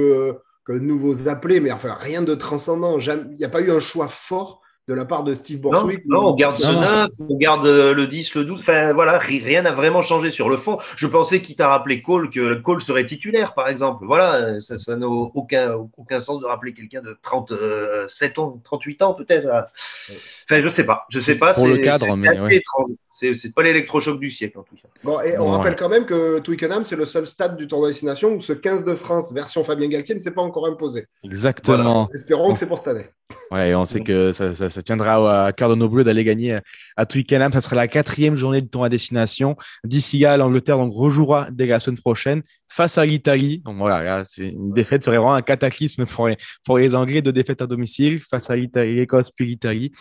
nouveaux 0.78 1.28
appelés, 1.28 1.60
mais 1.60 1.72
enfin 1.72 1.96
rien 1.98 2.22
de 2.22 2.34
transcendant. 2.34 2.98
Il 2.98 3.34
n'y 3.36 3.44
a 3.44 3.48
pas 3.48 3.60
eu 3.60 3.70
un 3.72 3.80
choix 3.80 4.08
fort 4.08 4.60
de 4.90 4.94
la 4.94 5.04
part 5.04 5.22
de 5.22 5.34
Steve 5.34 5.60
Borswick. 5.60 6.04
Non, 6.06 6.30
on 6.30 6.34
garde 6.34 6.58
ce 6.58 6.66
9, 6.66 7.10
on 7.20 7.36
garde 7.36 7.64
euh, 7.64 7.94
le 7.94 8.08
10, 8.08 8.34
le 8.34 8.44
12. 8.44 8.60
Enfin, 8.60 8.92
voilà, 8.92 9.18
rien 9.18 9.62
n'a 9.62 9.70
vraiment 9.70 10.02
changé 10.02 10.30
sur 10.30 10.48
le 10.48 10.56
fond. 10.56 10.78
Je 10.96 11.06
pensais 11.06 11.40
qu'il 11.40 11.54
t'a 11.54 11.68
rappelé 11.68 12.02
Cole 12.02 12.28
que 12.28 12.54
Cole 12.54 12.82
serait 12.82 13.04
titulaire, 13.04 13.54
par 13.54 13.68
exemple. 13.68 14.04
Voilà, 14.04 14.58
ça 14.58 14.96
n'a 14.96 15.06
aucun, 15.06 15.74
aucun 15.96 16.18
sens 16.18 16.40
de 16.40 16.46
rappeler 16.46 16.74
quelqu'un 16.74 17.02
de 17.02 17.16
37 17.22 18.38
ans, 18.40 18.60
38 18.64 19.02
ans 19.02 19.14
peut-être. 19.14 19.46
Enfin, 19.48 20.60
je 20.60 20.68
sais 20.68 20.84
pas. 20.84 21.06
Je 21.08 21.20
sais 21.20 21.38
pas. 21.38 21.54
Pour 21.54 21.68
le 21.68 21.78
cadre, 21.78 22.16
mais. 22.16 22.28
Assez 22.28 22.56
étrange. 22.56 22.90
C'est 23.20 23.54
pas 23.54 23.62
l'électrochoc 23.62 24.18
du 24.18 24.30
siècle 24.30 24.58
en 24.58 24.62
tout 24.62 24.76
cas. 24.76 24.88
Bon, 25.04 25.20
et 25.20 25.38
on 25.38 25.48
rappelle 25.48 25.76
quand 25.76 25.88
même 25.88 26.06
que 26.06 26.38
Twickenham, 26.40 26.84
c'est 26.84 26.96
le 26.96 27.04
seul 27.04 27.26
stade 27.26 27.56
du 27.56 27.66
tournoi 27.66 27.88
destination 27.88 28.34
où 28.34 28.40
ce 28.40 28.52
15 28.52 28.84
de 28.84 28.94
France 28.94 29.32
version 29.32 29.62
Fabien 29.64 29.88
Galtier 29.88 30.14
ne 30.14 30.20
s'est 30.20 30.30
pas 30.30 30.42
encore 30.42 30.66
imposé. 30.66 31.06
Exactement. 31.24 32.08
Espérons 32.14 32.54
que 32.54 32.58
c'est 32.58 32.68
pour 32.68 32.78
cette 32.78 32.88
année. 32.88 33.06
Ouais, 33.50 33.74
on 33.74 33.84
sait 33.84 34.00
que 34.00 34.32
ça, 34.32 34.52
tiendra 34.82 35.46
à 35.46 35.52
cœur 35.52 35.68
de 35.68 35.74
nos 35.74 35.88
bleus 35.88 36.04
d'aller 36.04 36.24
gagner 36.24 36.58
à 36.96 37.06
Twickenham. 37.06 37.52
Ça 37.52 37.60
sera 37.60 37.76
la 37.76 37.88
quatrième 37.88 38.36
journée 38.36 38.60
du 38.60 38.68
tournoi 38.68 38.88
destination. 38.88 39.56
D'ici 39.84 40.20
là, 40.20 40.36
l'Angleterre 40.36 40.78
donc 40.78 40.92
rejouera 40.92 41.48
dès 41.50 41.66
la 41.66 41.80
semaine 41.80 41.98
prochaine 41.98 42.42
face 42.68 42.98
à 42.98 43.04
l'Italie. 43.04 43.58
Donc 43.64 43.76
voilà, 43.78 44.24
c'est 44.24 44.48
une 44.48 44.72
défaite 44.72 45.04
serait 45.04 45.16
vraiment 45.16 45.34
un 45.34 45.42
cataclysme 45.42 46.06
pour 46.06 46.28
les, 46.28 46.36
pour 46.64 46.78
les 46.78 46.94
Anglais 46.94 47.22
de 47.22 47.30
défaite 47.30 47.62
à 47.62 47.66
domicile 47.66 48.20
face 48.20 48.50
à 48.50 48.56
l'Italie, 48.56 48.96
l'Écosse 48.96 49.30
puis 49.30 49.46
l'Italie. 49.46 49.92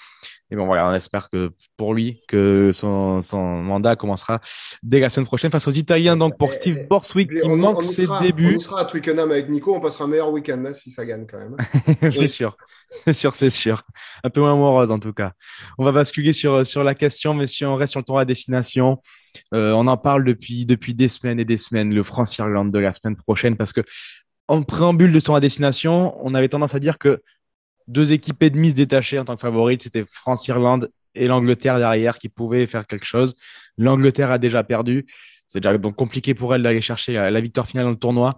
Et 0.51 0.55
bon, 0.55 0.65
voilà, 0.65 0.89
on 0.89 0.93
espère 0.93 1.29
que 1.29 1.51
pour 1.77 1.93
lui, 1.93 2.21
que 2.27 2.71
son, 2.73 3.21
son, 3.21 3.61
mandat 3.61 3.95
commencera 3.95 4.39
dès 4.81 4.99
la 4.99 5.11
semaine 5.11 5.27
prochaine 5.27 5.51
face 5.51 5.67
aux 5.67 5.71
Italiens. 5.71 6.17
Donc 6.17 6.37
pour 6.39 6.53
Steve 6.53 6.87
Borswick, 6.87 7.29
qui 7.41 7.49
manque 7.49 7.83
ses 7.83 8.07
débuts. 8.19 8.55
On 8.57 8.59
sera 8.59 8.81
à 8.81 8.85
Twickenham 8.85 9.29
avec 9.29 9.47
Nico, 9.47 9.75
on 9.75 9.79
passera 9.79 10.05
un 10.05 10.07
meilleur 10.07 10.31
week-end 10.31 10.57
là, 10.57 10.73
si 10.73 10.89
ça 10.89 11.05
gagne 11.05 11.27
quand 11.29 11.37
même. 11.37 11.55
c'est 12.11 12.27
sûr, 12.27 12.57
c'est 12.89 13.13
sûr, 13.13 13.35
c'est 13.35 13.51
sûr. 13.51 13.83
Un 14.23 14.31
peu 14.31 14.41
moins 14.41 14.55
morose 14.55 14.91
en 14.91 14.97
tout 14.97 15.13
cas. 15.13 15.33
On 15.77 15.85
va 15.85 15.91
basculer 15.91 16.33
sur, 16.33 16.65
sur 16.65 16.83
la 16.83 16.95
question, 16.95 17.35
mais 17.35 17.45
si 17.45 17.63
on 17.63 17.75
reste 17.75 17.91
sur 17.91 17.99
le 17.99 18.05
tour 18.05 18.17
à 18.17 18.25
destination, 18.25 18.97
euh, 19.53 19.71
on 19.73 19.85
en 19.85 19.97
parle 19.97 20.23
depuis, 20.23 20.65
depuis 20.65 20.95
des 20.95 21.09
semaines 21.09 21.39
et 21.39 21.45
des 21.45 21.57
semaines, 21.57 21.93
le 21.93 22.01
France-Irlande 22.01 22.71
de 22.71 22.79
la 22.79 22.93
semaine 22.93 23.15
prochaine, 23.15 23.55
parce 23.55 23.71
que 23.71 23.81
en 24.47 24.63
préambule 24.63 25.13
de 25.13 25.19
tour 25.19 25.35
à 25.35 25.39
destination, 25.39 26.17
on 26.25 26.33
avait 26.33 26.49
tendance 26.49 26.73
à 26.73 26.79
dire 26.79 26.97
que 26.97 27.21
deux 27.89 28.13
équipes 28.13 28.41
et 28.43 28.49
demie 28.49 28.71
se 28.71 29.19
en 29.19 29.25
tant 29.25 29.35
que 29.35 29.41
favorites. 29.41 29.83
C'était 29.83 30.03
France-Irlande 30.05 30.91
et 31.15 31.27
l'Angleterre 31.27 31.77
derrière 31.79 32.17
qui 32.17 32.29
pouvaient 32.29 32.65
faire 32.65 32.87
quelque 32.87 33.05
chose. 33.05 33.35
L'Angleterre 33.77 34.31
a 34.31 34.37
déjà 34.37 34.63
perdu. 34.63 35.05
C'est 35.47 35.59
déjà 35.59 35.77
donc 35.77 35.95
compliqué 35.95 36.33
pour 36.33 36.53
elle 36.53 36.61
d'aller 36.61 36.81
chercher 36.81 37.13
la, 37.13 37.41
victoire 37.41 37.67
finale 37.67 37.85
dans 37.85 37.91
le 37.91 37.97
tournoi. 37.97 38.37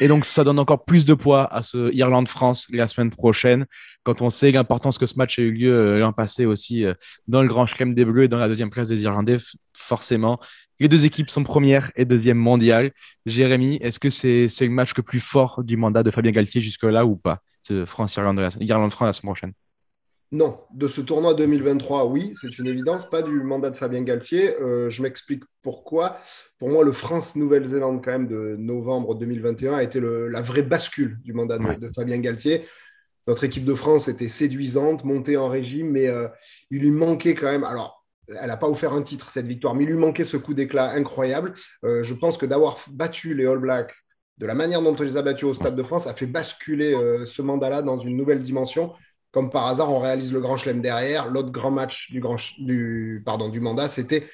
Et 0.00 0.08
donc, 0.08 0.24
ça 0.24 0.42
donne 0.44 0.58
encore 0.58 0.84
plus 0.84 1.04
de 1.04 1.14
poids 1.14 1.52
à 1.52 1.62
ce 1.62 1.92
Irlande-France 1.94 2.66
la 2.72 2.88
semaine 2.88 3.10
prochaine, 3.10 3.66
quand 4.02 4.20
on 4.20 4.30
sait 4.30 4.50
l'importance 4.50 4.98
que 4.98 5.06
ce 5.06 5.16
match 5.16 5.38
a 5.38 5.42
eu 5.42 5.52
lieu 5.52 5.74
euh, 5.74 5.98
l'an 5.98 6.12
passé 6.12 6.44
aussi 6.46 6.84
euh, 6.84 6.94
dans 7.28 7.42
le 7.42 7.48
Grand 7.48 7.66
Chelem 7.66 7.94
des 7.94 8.04
Bleus 8.04 8.24
et 8.24 8.28
dans 8.28 8.38
la 8.38 8.48
deuxième 8.48 8.70
place 8.70 8.88
des 8.88 9.02
Irlandais, 9.02 9.36
forcément. 9.74 10.40
Les 10.80 10.88
deux 10.88 11.04
équipes 11.04 11.30
sont 11.30 11.44
première 11.44 11.92
et 11.94 12.04
deuxième 12.04 12.38
mondiale. 12.38 12.90
Jérémy, 13.26 13.76
est-ce 13.76 14.00
que 14.00 14.10
c'est 14.10 14.48
le 14.60 14.70
match 14.70 14.92
le 14.96 15.02
plus 15.02 15.20
fort 15.20 15.62
du 15.62 15.76
mandat 15.76 16.02
de 16.02 16.10
Fabien 16.10 16.32
Galtier 16.32 16.60
jusque-là 16.60 17.06
ou 17.06 17.16
pas, 17.16 17.38
ce 17.62 17.84
France-Irlande, 17.84 18.40
Irlande-France 18.60 19.06
la 19.06 19.12
semaine 19.12 19.32
prochaine 19.32 19.52
Non, 20.32 20.60
de 20.74 20.88
ce 20.88 21.00
tournoi 21.00 21.34
2023, 21.34 22.06
oui, 22.06 22.34
c'est 22.40 22.58
une 22.58 22.66
évidence, 22.66 23.08
pas 23.08 23.22
du 23.22 23.42
mandat 23.42 23.70
de 23.70 23.76
Fabien 23.76 24.02
Galtier. 24.02 24.60
Euh, 24.60 24.90
je 24.90 25.02
m'explique 25.02 25.44
pourquoi. 25.62 26.16
Pour 26.58 26.68
moi, 26.68 26.84
le 26.84 26.92
France-Nouvelle-Zélande, 26.92 28.04
quand 28.04 28.10
même, 28.10 28.26
de 28.26 28.56
novembre 28.58 29.14
2021, 29.14 29.74
a 29.74 29.82
été 29.82 30.00
la 30.00 30.42
vraie 30.42 30.62
bascule 30.62 31.18
du 31.24 31.32
mandat 31.32 31.58
de, 31.58 31.90
Fabien 31.94 32.18
Galtier. 32.18 32.64
Notre 33.28 33.44
équipe 33.44 33.64
de 33.64 33.74
France 33.74 34.08
était 34.08 34.28
séduisante, 34.28 35.04
montée 35.04 35.36
en 35.36 35.48
régime, 35.48 35.90
mais 35.90 36.08
euh, 36.08 36.26
il 36.70 36.80
lui 36.80 36.90
manquait 36.90 37.36
quand 37.36 37.46
même. 37.46 37.62
Alors, 37.62 38.04
elle 38.28 38.48
n'a 38.48 38.56
pas 38.56 38.68
offert 38.68 38.92
un 38.92 39.02
titre, 39.02 39.30
cette 39.30 39.46
victoire, 39.46 39.74
mais 39.74 39.84
il 39.84 39.90
lui 39.90 39.96
manquait 39.96 40.24
ce 40.24 40.36
coup 40.36 40.54
d'éclat 40.54 40.90
incroyable. 40.90 41.54
Euh, 41.84 42.02
je 42.02 42.14
pense 42.14 42.36
que 42.36 42.46
d'avoir 42.46 42.78
battu 42.90 43.34
les 43.34 43.46
All 43.46 43.58
Blacks 43.58 43.94
de 44.38 44.46
la 44.46 44.54
manière 44.54 44.82
dont 44.82 44.96
on 44.98 45.02
les 45.02 45.16
a 45.16 45.22
battus 45.22 45.44
au 45.44 45.54
Stade 45.54 45.76
de 45.76 45.82
France 45.82 46.06
a 46.06 46.14
fait 46.14 46.26
basculer 46.26 46.96
ce 47.26 47.42
mandat-là 47.42 47.82
dans 47.82 47.98
une 47.98 48.16
nouvelle 48.16 48.38
dimension 48.38 48.92
comme 49.32 49.50
par 49.50 49.66
hasard, 49.66 49.90
on 49.90 49.98
réalise 49.98 50.32
le 50.32 50.40
grand 50.40 50.58
chelem 50.58 50.82
derrière. 50.82 51.28
L'autre 51.28 51.50
grand 51.50 51.70
match 51.70 52.12
du, 52.12 52.20
grand, 52.20 52.36
du, 52.58 53.22
pardon, 53.24 53.48
du 53.48 53.60
mandat, 53.60 53.88
c'était 53.88 54.26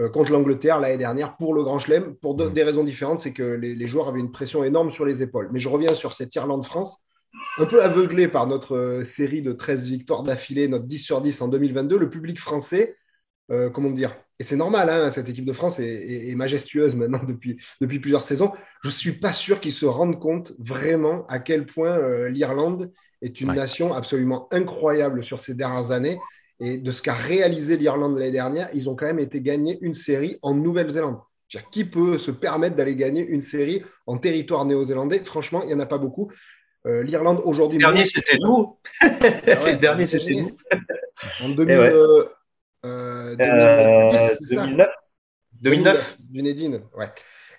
euh, 0.00 0.08
contre 0.08 0.30
l'Angleterre 0.30 0.78
l'année 0.78 0.96
dernière 0.96 1.36
pour 1.36 1.52
le 1.52 1.64
grand 1.64 1.80
chelem, 1.80 2.14
pour 2.16 2.36
mmh. 2.36 2.52
des 2.52 2.62
raisons 2.62 2.84
différentes. 2.84 3.18
C'est 3.18 3.32
que 3.32 3.42
les, 3.42 3.86
joueurs 3.88 4.08
avaient 4.08 4.20
une 4.20 4.30
pression 4.30 4.62
énorme 4.62 4.92
sur 4.92 5.04
les 5.04 5.20
épaules. 5.20 5.50
Mais 5.52 5.58
je 5.58 5.68
reviens 5.68 5.94
sur 5.94 6.14
cette 6.14 6.32
Irlande-France, 6.36 7.04
un 7.58 7.66
peu 7.66 7.82
aveuglé 7.82 8.28
par 8.28 8.46
notre 8.46 8.76
euh, 8.76 9.04
série 9.04 9.42
de 9.42 9.52
13 9.52 9.84
victoires 9.86 10.22
d'affilée, 10.22 10.68
notre 10.68 10.86
10 10.86 10.98
sur 11.00 11.20
10 11.20 11.42
en 11.42 11.48
2022. 11.48 11.98
Le 11.98 12.08
public 12.08 12.38
français, 12.38 12.96
euh, 13.50 13.68
comment 13.68 13.90
dire, 13.90 14.14
et 14.38 14.44
c'est 14.44 14.56
normal, 14.56 14.90
hein, 14.90 15.10
cette 15.10 15.28
équipe 15.28 15.46
de 15.46 15.52
France 15.52 15.78
est, 15.78 16.34
majestueuse 16.34 16.94
maintenant 16.94 17.22
depuis, 17.26 17.56
depuis 17.80 18.00
plusieurs 18.00 18.22
saisons. 18.22 18.52
Je 18.82 18.88
ne 18.88 18.92
suis 18.92 19.12
pas 19.12 19.32
sûr 19.32 19.60
qu'ils 19.60 19.72
se 19.72 19.86
rendent 19.86 20.20
compte 20.20 20.52
vraiment 20.58 21.26
à 21.28 21.38
quel 21.38 21.64
point 21.64 22.28
l'Irlande 22.28 22.92
est 23.22 23.40
une 23.40 23.52
nation 23.52 23.94
absolument 23.94 24.48
incroyable 24.52 25.24
sur 25.24 25.40
ces 25.40 25.54
dernières 25.54 25.90
années. 25.90 26.18
Et 26.60 26.78
de 26.78 26.90
ce 26.90 27.02
qu'a 27.02 27.14
réalisé 27.14 27.76
l'Irlande 27.76 28.18
l'année 28.18 28.30
dernière, 28.30 28.68
ils 28.74 28.88
ont 28.88 28.94
quand 28.94 29.06
même 29.06 29.18
été 29.18 29.40
gagnés 29.40 29.78
une 29.80 29.94
série 29.94 30.38
en 30.42 30.54
Nouvelle-Zélande. 30.54 31.18
Qui 31.70 31.84
peut 31.84 32.18
se 32.18 32.30
permettre 32.30 32.76
d'aller 32.76 32.96
gagner 32.96 33.24
une 33.24 33.40
série 33.40 33.82
en 34.06 34.18
territoire 34.18 34.64
néo-zélandais? 34.64 35.22
Franchement, 35.24 35.62
il 35.62 35.68
n'y 35.68 35.74
en 35.74 35.80
a 35.80 35.86
pas 35.86 35.98
beaucoup. 35.98 36.30
Euh, 36.86 37.02
L'Irlande 37.02 37.40
aujourd'hui. 37.44 37.78
Le 37.78 37.84
dernier, 37.84 38.06
c'était 38.06 38.38
nous. 38.38 38.76
le 39.02 39.74
dernier, 39.80 40.06
c'était 40.06 40.34
nous. 40.34 40.56
En 41.42 41.50
2000, 41.50 41.74
euh, 41.74 42.24
euh, 42.84 43.36
2009. 44.48 44.88
2009. 45.60 46.16
Dunedin, 46.30 46.82
ouais. 46.96 47.10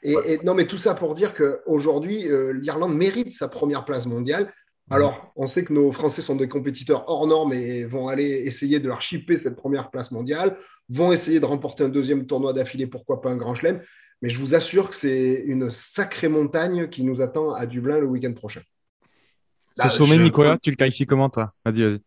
Et, 0.04 0.14
et, 0.26 0.40
non, 0.44 0.54
mais 0.54 0.66
tout 0.66 0.78
ça 0.78 0.94
pour 0.94 1.14
dire 1.16 1.34
qu'aujourd'hui, 1.34 2.28
euh, 2.28 2.54
l'Irlande 2.54 2.96
mérite 2.96 3.32
sa 3.32 3.48
première 3.48 3.86
place 3.86 4.06
mondiale. 4.06 4.54
Alors, 4.90 5.34
on 5.36 5.48
sait 5.48 5.66
que 5.66 5.74
nos 5.74 5.92
Français 5.92 6.22
sont 6.22 6.36
des 6.36 6.48
compétiteurs 6.48 7.04
hors 7.10 7.28
normes 7.28 7.52
et 7.52 7.84
vont 7.84 8.08
aller 8.08 8.24
essayer 8.24 8.80
de 8.80 8.88
leur 8.88 9.02
chipper 9.02 9.36
cette 9.36 9.58
première 9.58 9.90
place 9.90 10.12
mondiale, 10.12 10.56
vont 10.88 11.12
essayer 11.12 11.42
de 11.42 11.46
remporter 11.46 11.84
un 11.84 11.90
deuxième 11.90 12.26
tournoi 12.26 12.54
d'affilée, 12.54 12.88
pourquoi 12.88 13.20
pas 13.20 13.30
un 13.30 13.36
grand 13.36 13.54
chelem. 13.54 13.82
Mais 14.22 14.30
je 14.30 14.40
vous 14.40 14.56
assure 14.56 14.90
que 14.90 14.96
c'est 14.96 15.44
une 15.46 15.72
sacrée 15.72 16.30
montagne 16.30 16.88
qui 16.88 17.04
nous 17.04 17.22
attend 17.22 17.54
à 17.54 17.66
Dublin 17.66 18.00
le 18.00 18.08
week-end 18.08 18.32
prochain. 18.32 18.62
Ce 19.76 19.90
sommet, 19.90 20.18
Nicolas, 20.18 20.58
tu 20.58 20.70
le 20.70 20.78
qualifies 20.78 21.06
comment, 21.06 21.30
toi? 21.30 21.52
Vas-y, 21.66 21.84
vas-y. 21.84 22.02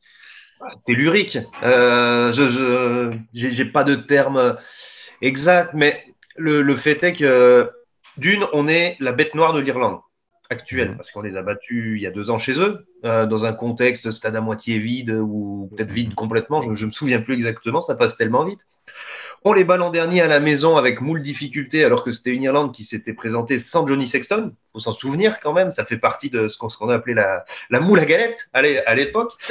Tellurique. 0.85 1.39
Euh, 1.63 2.33
je 2.33 3.63
n'ai 3.63 3.71
pas 3.71 3.85
de 3.85 3.95
terme 3.95 4.57
exact, 5.23 5.73
mais 5.75 6.05
le, 6.37 6.63
le 6.63 6.77
fait 6.77 7.03
est 7.03 7.13
que, 7.13 7.71
d'une, 8.17 8.47
on 8.53 8.69
est 8.69 8.97
la 9.01 9.13
bête 9.13 9.35
noire 9.35 9.53
de 9.53 9.61
l'Irlande 9.61 10.01
actuelle, 10.51 10.91
mhm. 10.91 10.97
parce 10.97 11.11
qu'on 11.13 11.23
les 11.23 11.37
a 11.37 11.43
battus 11.43 11.97
il 11.97 12.03
y 12.03 12.07
a 12.07 12.11
deux 12.11 12.31
ans 12.31 12.39
chez 12.39 12.61
eux, 12.61 12.87
euh, 13.05 13.25
dans 13.25 13.45
un 13.45 13.53
contexte 13.53 14.11
stade 14.11 14.37
à 14.37 14.41
moitié 14.41 14.79
vide 14.79 15.11
ou 15.11 15.71
peut-être 15.75 15.93
vide 15.93 16.15
complètement, 16.15 16.61
je 16.61 16.69
ne 16.69 16.87
me 16.87 16.91
souviens 16.91 17.21
plus 17.21 17.35
exactement, 17.35 17.81
ça 17.81 17.95
passe 17.95 18.17
tellement 18.17 18.45
vite. 18.45 18.67
On 19.43 19.55
les 19.55 19.65
bat 19.65 19.79
l'an 19.79 19.89
dernier 19.89 20.21
à 20.21 20.27
la 20.27 20.39
maison 20.39 20.77
avec 20.77 21.01
moule 21.01 21.23
difficultés, 21.23 21.83
alors 21.83 22.05
que 22.05 22.13
c'était 22.13 22.35
une 22.35 22.43
Irlande 22.43 22.75
qui 22.75 22.85
s'était 22.85 23.15
présentée 23.15 23.59
sans 23.59 23.87
Johnny 23.87 24.07
Sexton. 24.07 24.53
faut 24.75 24.81
s'en 24.81 24.93
souvenir 24.93 25.41
quand 25.41 25.55
même, 25.55 25.71
ça 25.71 25.87
fait 25.87 25.97
partie 25.97 26.29
de 26.29 26.47
ce 26.49 26.59
qu'on 26.59 26.89
a 26.91 26.95
appelé 26.95 27.15
la, 27.15 27.45
la, 27.71 27.81
moule 27.81 28.01
à 28.01 28.05
galette 28.05 28.51
à 28.53 28.95
l'époque. 28.95 29.33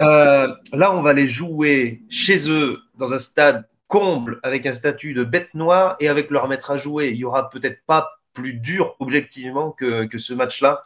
Euh, 0.00 0.54
là, 0.72 0.94
on 0.94 1.02
va 1.02 1.12
les 1.12 1.26
jouer 1.26 2.02
chez 2.08 2.48
eux 2.48 2.78
dans 2.96 3.12
un 3.12 3.18
stade 3.18 3.68
comble 3.88 4.38
avec 4.44 4.64
un 4.64 4.72
statut 4.72 5.12
de 5.12 5.24
bête 5.24 5.52
noire 5.54 5.96
et 5.98 6.08
avec 6.08 6.30
leur 6.30 6.46
maître 6.46 6.70
à 6.70 6.76
jouer. 6.76 7.08
Il 7.08 7.16
y 7.16 7.24
aura 7.24 7.50
peut-être 7.50 7.80
pas 7.86 8.20
plus 8.32 8.54
dur 8.54 8.94
objectivement 9.00 9.72
que, 9.72 10.06
ce 10.16 10.32
match-là 10.32 10.84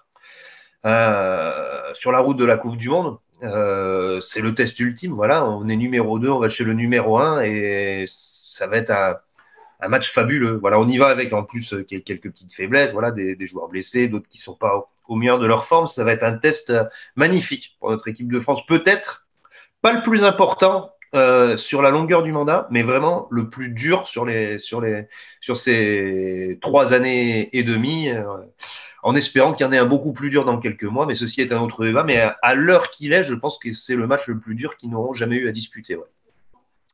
euh, 0.87 1.93
sur 1.93 2.11
la 2.11 2.21
route 2.21 2.39
de 2.39 2.45
la 2.45 2.57
Coupe 2.57 2.77
du 2.77 2.89
Monde. 2.89 3.19
Euh, 3.43 4.21
c'est 4.21 4.41
le 4.41 4.55
test 4.55 4.79
ultime. 4.79 5.13
Voilà, 5.13 5.45
on 5.45 5.69
est 5.69 5.77
numéro 5.77 6.19
2, 6.19 6.31
on 6.31 6.39
va 6.39 6.49
chez 6.49 6.65
le 6.65 6.73
numéro 6.73 7.19
1 7.19 7.43
et 7.43 8.05
ça 8.53 8.67
va 8.67 8.77
être 8.79 8.91
un, 8.91 9.89
match 9.89 10.13
fabuleux. 10.13 10.59
Voilà, 10.61 10.79
on 10.79 10.87
y 10.87 10.97
va 10.99 11.09
avec 11.09 11.33
en 11.33 11.43
plus 11.43 11.75
quelques 11.89 12.31
petites 12.31 12.55
faiblesses, 12.55 12.93
voilà, 12.93 13.11
des, 13.11 13.47
joueurs 13.47 13.69
blessés, 13.69 14.09
d'autres 14.09 14.29
qui 14.29 14.39
ne 14.39 14.43
sont 14.43 14.55
pas 14.55 14.89
au, 15.09 15.17
meilleur 15.17 15.39
de 15.39 15.47
leur 15.47 15.65
forme. 15.65 15.87
Ça 15.87 16.05
va 16.05 16.13
être 16.13 16.23
un 16.23 16.37
test 16.37 16.73
magnifique 17.17 17.77
pour 17.81 17.91
notre 17.91 18.07
équipe 18.09 18.31
de 18.31 18.39
France. 18.39 18.65
Peut-être 18.67 19.27
pas 19.81 19.93
le 19.93 20.03
plus 20.03 20.23
important, 20.23 20.93
euh, 21.15 21.59
sur 21.59 21.83
la 21.83 21.91
longueur 21.91 22.23
du 22.23 22.33
mandat, 22.33 22.67
mais 22.71 22.83
vraiment 22.83 23.29
le 23.31 23.51
plus 23.51 23.69
dur 23.69 24.07
sur, 24.07 24.27
ces 25.55 26.59
trois 26.63 26.95
années 26.95 27.55
et 27.55 27.63
demie, 27.63 28.09
euh, 28.09 28.23
en 29.03 29.15
espérant 29.15 29.53
qu'il 29.53 29.67
y 29.67 29.69
en 29.69 29.73
ait 29.73 29.79
un 29.79 29.85
beaucoup 29.85 30.15
plus 30.15 30.31
dur 30.31 30.47
dans 30.47 30.57
quelques 30.57 30.85
mois, 30.85 31.05
mais 31.05 31.15
ceci 31.15 31.43
est 31.43 31.53
un 31.53 31.61
autre 31.61 31.85
débat. 31.85 32.03
Mais 32.03 32.17
à, 32.41 32.55
l'heure 32.55 32.89
qu'il 32.89 33.13
est, 33.13 33.25
je 33.25 33.35
pense 33.35 33.59
que 33.59 33.73
c'est 33.73 33.95
le 33.95 34.07
match 34.07 34.27
le 34.27 34.39
plus 34.39 34.55
dur 34.55 34.79
qu'ils 34.79 34.89
n'auront 34.89 35.13
jamais 35.13 35.37
eu 35.37 35.51
à 35.51 35.53
disputer. 35.53 35.99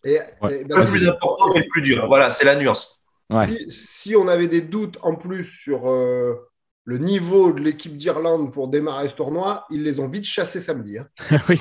Et, 0.04 0.18
ben, 0.40 0.80
le 0.80 0.86
plus 0.86 1.08
important, 1.08 1.46
mais 1.54 1.60
le 1.60 1.68
plus 1.68 1.82
dur. 1.82 2.06
Voilà, 2.06 2.30
c'est 2.30 2.44
la 2.44 2.56
nuance. 2.56 3.02
Si, 3.46 3.66
si, 3.70 4.16
on 4.16 4.26
avait 4.26 4.48
des 4.48 4.62
doutes 4.62 4.98
en 5.02 5.14
plus 5.14 5.44
sur 5.44 5.90
euh, 5.90 6.34
le 6.84 6.96
niveau 6.96 7.52
de 7.52 7.60
l'équipe 7.60 7.94
d'Irlande 7.94 8.50
pour 8.50 8.68
démarrer 8.68 9.10
ce 9.10 9.16
tournoi, 9.16 9.66
ils 9.70 9.82
les 9.82 10.00
ont 10.00 10.08
vite 10.08 10.24
chassés 10.24 10.60
samedi. 10.60 10.96
Hein. 10.96 11.06
oui, 11.50 11.60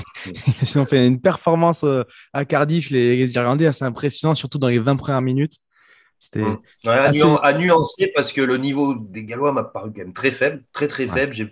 ils 0.62 0.80
ont 0.80 0.86
fait 0.86 1.06
une 1.06 1.20
performance 1.20 1.84
euh, 1.84 2.04
à 2.32 2.46
Cardiff, 2.46 2.90
les, 2.92 3.36
Irlandais, 3.36 3.66
assez 3.66 3.84
impressionnant, 3.84 4.36
surtout 4.36 4.58
dans 4.58 4.70
les 4.70 4.80
20 4.80 4.96
premières 4.96 5.22
minutes. 5.22 5.58
C'était 6.20 6.42
mmh. 6.42 7.38
à, 7.44 7.54
nuancer 7.54 8.12
parce 8.16 8.34
que 8.34 8.42
le 8.42 8.58
niveau 8.58 8.96
des 8.96 9.24
Gallois 9.24 9.52
m'a 9.52 9.64
paru 9.64 9.92
quand 9.92 10.00
même 10.00 10.14
très 10.14 10.32
faible, 10.32 10.64
très 10.74 10.88
très 10.88 11.08
faible. 11.08 11.34
Je 11.34 11.44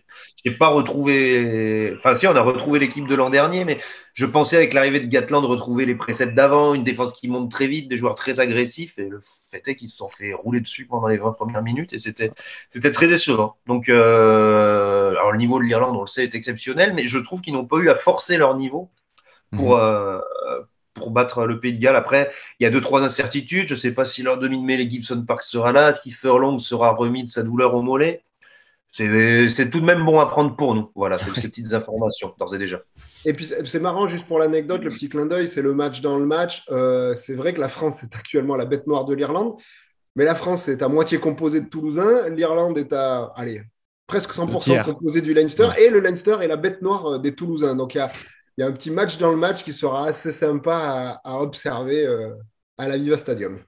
J'ai 0.43 0.51
pas 0.51 0.69
retrouvé. 0.69 1.93
Enfin, 1.95 2.15
si, 2.15 2.25
on 2.25 2.35
a 2.35 2.41
retrouvé 2.41 2.79
l'équipe 2.79 3.07
de 3.07 3.13
l'an 3.13 3.29
dernier, 3.29 3.63
mais 3.63 3.77
je 4.13 4.25
pensais 4.25 4.57
avec 4.57 4.73
l'arrivée 4.73 4.99
de 4.99 5.05
Gatland 5.05 5.45
retrouver 5.45 5.85
les 5.85 5.93
préceptes 5.93 6.33
d'avant, 6.33 6.73
une 6.73 6.83
défense 6.83 7.13
qui 7.13 7.27
monte 7.27 7.51
très 7.51 7.67
vite, 7.67 7.89
des 7.89 7.97
joueurs 7.97 8.15
très 8.15 8.39
agressifs. 8.39 8.97
Et 8.97 9.07
le 9.07 9.21
fait 9.51 9.67
est 9.67 9.75
qu'ils 9.75 9.91
se 9.91 9.97
sont 9.97 10.07
fait 10.07 10.33
rouler 10.33 10.61
dessus 10.61 10.87
pendant 10.87 11.07
les 11.07 11.17
20 11.17 11.33
premières 11.33 11.61
minutes 11.61 11.93
et 11.93 11.99
c'était 11.99 12.31
très 12.91 13.07
décevant. 13.07 13.57
Donc, 13.67 13.87
euh, 13.89 15.11
alors 15.11 15.31
le 15.31 15.37
niveau 15.37 15.59
de 15.59 15.65
l'Irlande, 15.65 15.95
on 15.95 16.01
le 16.01 16.07
sait, 16.07 16.23
est 16.23 16.33
exceptionnel, 16.33 16.93
mais 16.95 17.05
je 17.05 17.19
trouve 17.19 17.41
qu'ils 17.41 17.53
n'ont 17.53 17.67
pas 17.67 17.77
eu 17.77 17.89
à 17.89 17.95
forcer 17.95 18.37
leur 18.37 18.55
niveau 18.55 18.89
pour, 19.51 19.75
mhm. 19.77 19.83
euh, 19.83 20.21
pour 20.95 21.11
battre 21.11 21.45
le 21.45 21.59
Pays 21.59 21.73
de 21.73 21.79
Galles. 21.79 21.95
Après, 21.95 22.31
il 22.59 22.63
y 22.63 22.65
a 22.65 22.71
deux, 22.71 22.81
trois 22.81 23.03
incertitudes. 23.03 23.67
Je 23.67 23.75
ne 23.75 23.79
sais 23.79 23.91
pas 23.91 24.05
si 24.05 24.23
leur 24.23 24.39
demi-mêlée 24.39 24.89
Gibson 24.89 25.23
Park 25.27 25.43
sera 25.43 25.71
là, 25.71 25.93
si 25.93 26.09
Furlong 26.09 26.57
sera 26.57 26.91
remis 26.95 27.23
de 27.23 27.29
sa 27.29 27.43
douleur 27.43 27.75
au 27.75 27.83
mollet. 27.83 28.23
C'est 28.89 29.69
tout 29.69 29.81
de 29.81 29.85
même 29.85 30.05
bon 30.05 30.21
à 30.21 30.25
prendre 30.25 30.55
pour 30.55 30.73
nous. 30.73 30.89
Voilà, 30.95 31.19
c'est 31.19 31.35
ces 31.41 31.49
petites 31.49 31.73
informations, 31.73 32.33
d'ores 32.39 32.55
et 32.55 32.57
déjà. 32.57 32.81
Et 33.25 33.33
puis 33.33 33.45
c'est 33.45 33.79
marrant, 33.79 34.07
juste 34.07 34.25
pour 34.25 34.39
l'anecdote, 34.39 34.83
le 34.83 34.89
petit 34.89 35.09
clin 35.09 35.25
d'œil, 35.25 35.49
c'est 35.49 35.61
le 35.61 35.73
match 35.73 35.99
dans 36.01 36.17
le 36.17 36.25
match. 36.25 36.63
Euh, 36.71 37.13
c'est 37.13 37.35
vrai 37.35 37.53
que 37.53 37.59
la 37.59 37.67
France 37.67 38.03
est 38.03 38.15
actuellement 38.15 38.55
la 38.55 38.65
bête 38.65 38.87
noire 38.87 39.03
de 39.05 39.13
l'Irlande, 39.13 39.55
mais 40.15 40.23
la 40.23 40.35
France 40.35 40.69
est 40.69 40.81
à 40.81 40.87
moitié 40.87 41.17
composée 41.17 41.59
de 41.59 41.67
Toulousains, 41.67 42.29
l'Irlande 42.29 42.77
est 42.77 42.93
à, 42.93 43.33
allez, 43.35 43.63
presque 44.07 44.33
100% 44.33 44.85
composée 44.85 45.21
du 45.21 45.33
Leinster, 45.33 45.69
et 45.77 45.89
le 45.89 45.99
Leinster 45.99 46.37
est 46.41 46.47
la 46.47 46.55
bête 46.55 46.81
noire 46.81 47.05
euh, 47.15 47.17
des 47.19 47.35
Toulousains. 47.35 47.75
Donc 47.75 47.95
il 47.95 47.97
y 47.97 48.01
a, 48.01 48.09
un 48.63 48.71
petit 48.71 48.91
match 48.91 49.17
dans 49.17 49.31
le 49.31 49.37
match 49.37 49.63
qui 49.63 49.73
sera 49.73 50.07
assez 50.07 50.31
sympa 50.31 51.21
à, 51.23 51.39
observer 51.41 52.05
euh, 52.05 52.33
à 52.77 52.87
la 52.87 52.97
Viva 52.97 53.17
Stadium. 53.17 53.59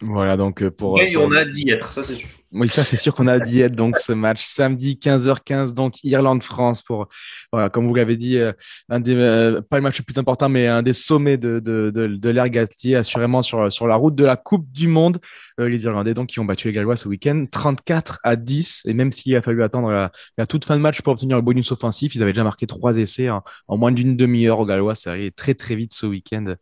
Voilà, 0.00 0.36
donc 0.36 0.66
pour. 0.70 1.00
Et 1.00 1.16
on 1.16 1.30
a 1.32 1.44
d'y 1.44 1.70
être, 1.70 1.92
ça 1.92 2.02
c'est 2.02 2.14
sûr. 2.14 2.28
Oui, 2.54 2.68
ça 2.68 2.84
c'est 2.84 2.96
sûr 2.96 3.14
qu'on 3.14 3.28
a 3.28 3.38
dit 3.38 3.60
être 3.60 3.74
donc 3.74 3.98
ce 3.98 4.12
match. 4.12 4.44
Samedi 4.44 4.98
15h15 5.02 5.72
donc 5.72 6.04
Irlande-France 6.04 6.82
pour 6.82 7.08
voilà 7.50 7.70
comme 7.70 7.86
vous 7.86 7.94
l'avez 7.94 8.18
dit 8.18 8.38
euh, 8.38 8.52
un 8.90 9.00
des 9.00 9.14
euh, 9.14 9.62
pas 9.62 9.76
le 9.78 9.82
match 9.82 9.98
le 9.98 10.04
plus 10.04 10.18
important 10.18 10.50
mais 10.50 10.66
un 10.66 10.82
des 10.82 10.92
sommets 10.92 11.38
de 11.38 11.60
de, 11.60 11.90
de, 11.94 12.08
de 12.08 12.30
l'ère 12.30 12.50
Galtier 12.50 12.96
assurément 12.96 13.40
sur 13.40 13.72
sur 13.72 13.86
la 13.86 13.96
route 13.96 14.14
de 14.14 14.24
la 14.26 14.36
Coupe 14.36 14.70
du 14.70 14.86
Monde. 14.86 15.18
Euh, 15.60 15.68
les 15.70 15.84
Irlandais 15.84 16.12
donc 16.12 16.28
qui 16.28 16.40
ont 16.40 16.44
battu 16.44 16.68
les 16.68 16.74
Gallois 16.74 16.96
ce 16.96 17.08
week-end 17.08 17.46
34 17.50 18.20
à 18.22 18.36
10 18.36 18.82
et 18.84 18.92
même 18.92 19.12
s'il 19.12 19.34
a 19.34 19.40
fallu 19.40 19.62
attendre 19.62 20.10
la, 20.36 20.46
toute 20.46 20.66
fin 20.66 20.76
de 20.76 20.82
match 20.82 21.00
pour 21.00 21.14
obtenir 21.14 21.36
le 21.36 21.42
bonus 21.42 21.72
offensif 21.72 22.14
ils 22.14 22.22
avaient 22.22 22.34
déjà 22.34 22.44
marqué 22.44 22.66
trois 22.66 22.98
essais 22.98 23.30
en, 23.30 23.42
moins 23.70 23.92
d'une 23.92 24.14
demi-heure 24.14 24.60
aux 24.60 24.66
Gallois. 24.66 24.94
Ça 24.94 25.12
allait 25.12 25.30
très 25.30 25.54
très 25.54 25.74
vite 25.74 25.94
ce 25.94 26.04
week-end 26.04 26.54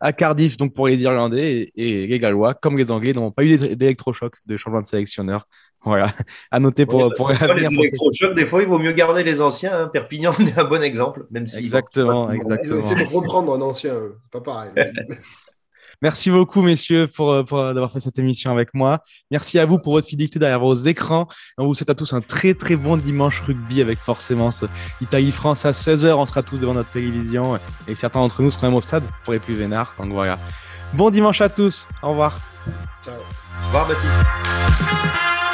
à 0.00 0.12
Cardiff 0.12 0.56
donc 0.56 0.74
pour 0.74 0.88
les 0.88 1.00
Irlandais. 1.00 1.70
Et, 1.76 2.02
et 2.02 2.06
les 2.08 2.18
Gallois 2.18 2.54
comme 2.54 2.76
les 2.76 2.90
Anglais 2.90 3.12
n'ont 3.12 3.30
pas 3.30 3.44
eu 3.44 3.76
d'électrochoc 3.76 4.34
de 4.46 4.56
changement 4.56 4.80
de 4.80 4.86
sélectionneur 4.86 5.35
entraîneurs. 5.36 5.46
Voilà, 5.84 6.10
à 6.50 6.58
noter 6.58 6.84
pour, 6.84 7.00
Ouais, 7.04 7.10
pour 7.16 7.28
des 7.28 7.34
fois, 7.36 7.46
l'avenir, 7.46 7.70
les 7.70 7.76
pour 7.76 7.84
électrochocs, 7.84 8.34
des 8.34 8.44
fois, 8.46 8.60
il 8.60 8.66
vaut 8.66 8.80
mieux 8.80 8.90
garder 8.90 9.22
les 9.22 9.40
anciens. 9.40 9.82
hein. 9.82 9.88
Perpignan 9.88 10.32
est 10.40 10.58
un 10.58 10.64
bon 10.64 10.82
exemple, 10.82 11.26
même 11.30 11.46
si. 11.46 11.58
Exactement, 11.58 12.30
exactement. 12.32 12.80
essayé 12.80 13.04
de 13.04 13.14
reprendre 13.14 13.54
un 13.54 13.60
ancien, 13.60 13.92
c'est 14.24 14.30
pas 14.32 14.40
pareil. 14.40 14.70
Merci 16.02 16.30
beaucoup, 16.30 16.60
messieurs, 16.60 17.08
pour, 17.14 17.42
pour, 17.46 17.58
d'avoir 17.58 17.90
fait 17.90 18.00
cette 18.00 18.18
émission 18.18 18.50
avec 18.50 18.74
moi. 18.74 19.00
Merci 19.30 19.58
à 19.58 19.64
vous 19.64 19.78
pour 19.78 19.94
votre 19.94 20.06
fidélité 20.06 20.38
derrière 20.38 20.60
vos 20.60 20.74
écrans. 20.74 21.26
On 21.56 21.64
vous 21.66 21.74
souhaite 21.74 21.88
à 21.88 21.94
tous 21.94 22.12
un 22.12 22.20
très 22.20 22.52
très 22.52 22.76
bon 22.76 22.98
dimanche 22.98 23.40
rugby 23.40 23.80
avec 23.80 23.98
forcément 23.98 24.50
ce 24.50 24.66
Italie-France 25.00 25.64
à 25.64 25.70
16h. 25.70 26.12
On 26.12 26.26
sera 26.26 26.42
tous 26.42 26.58
devant 26.58 26.74
notre 26.74 26.90
télévision 26.90 27.58
et 27.88 27.94
certains 27.94 28.20
d'entre 28.20 28.42
nous 28.42 28.50
seront 28.50 28.66
même 28.66 28.76
au 28.76 28.82
stade 28.82 29.04
pour 29.24 29.32
les 29.32 29.38
plus 29.38 29.54
vénards. 29.54 29.94
Donc 29.98 30.12
voilà. 30.12 30.38
Bon 30.92 31.08
dimanche 31.10 31.40
à 31.40 31.48
tous. 31.48 31.88
Au 32.02 32.10
revoir. 32.10 32.38
Ciao. 33.04 33.14
Au 33.62 33.66
revoir, 33.66 33.86
Baptiste. 33.86 35.45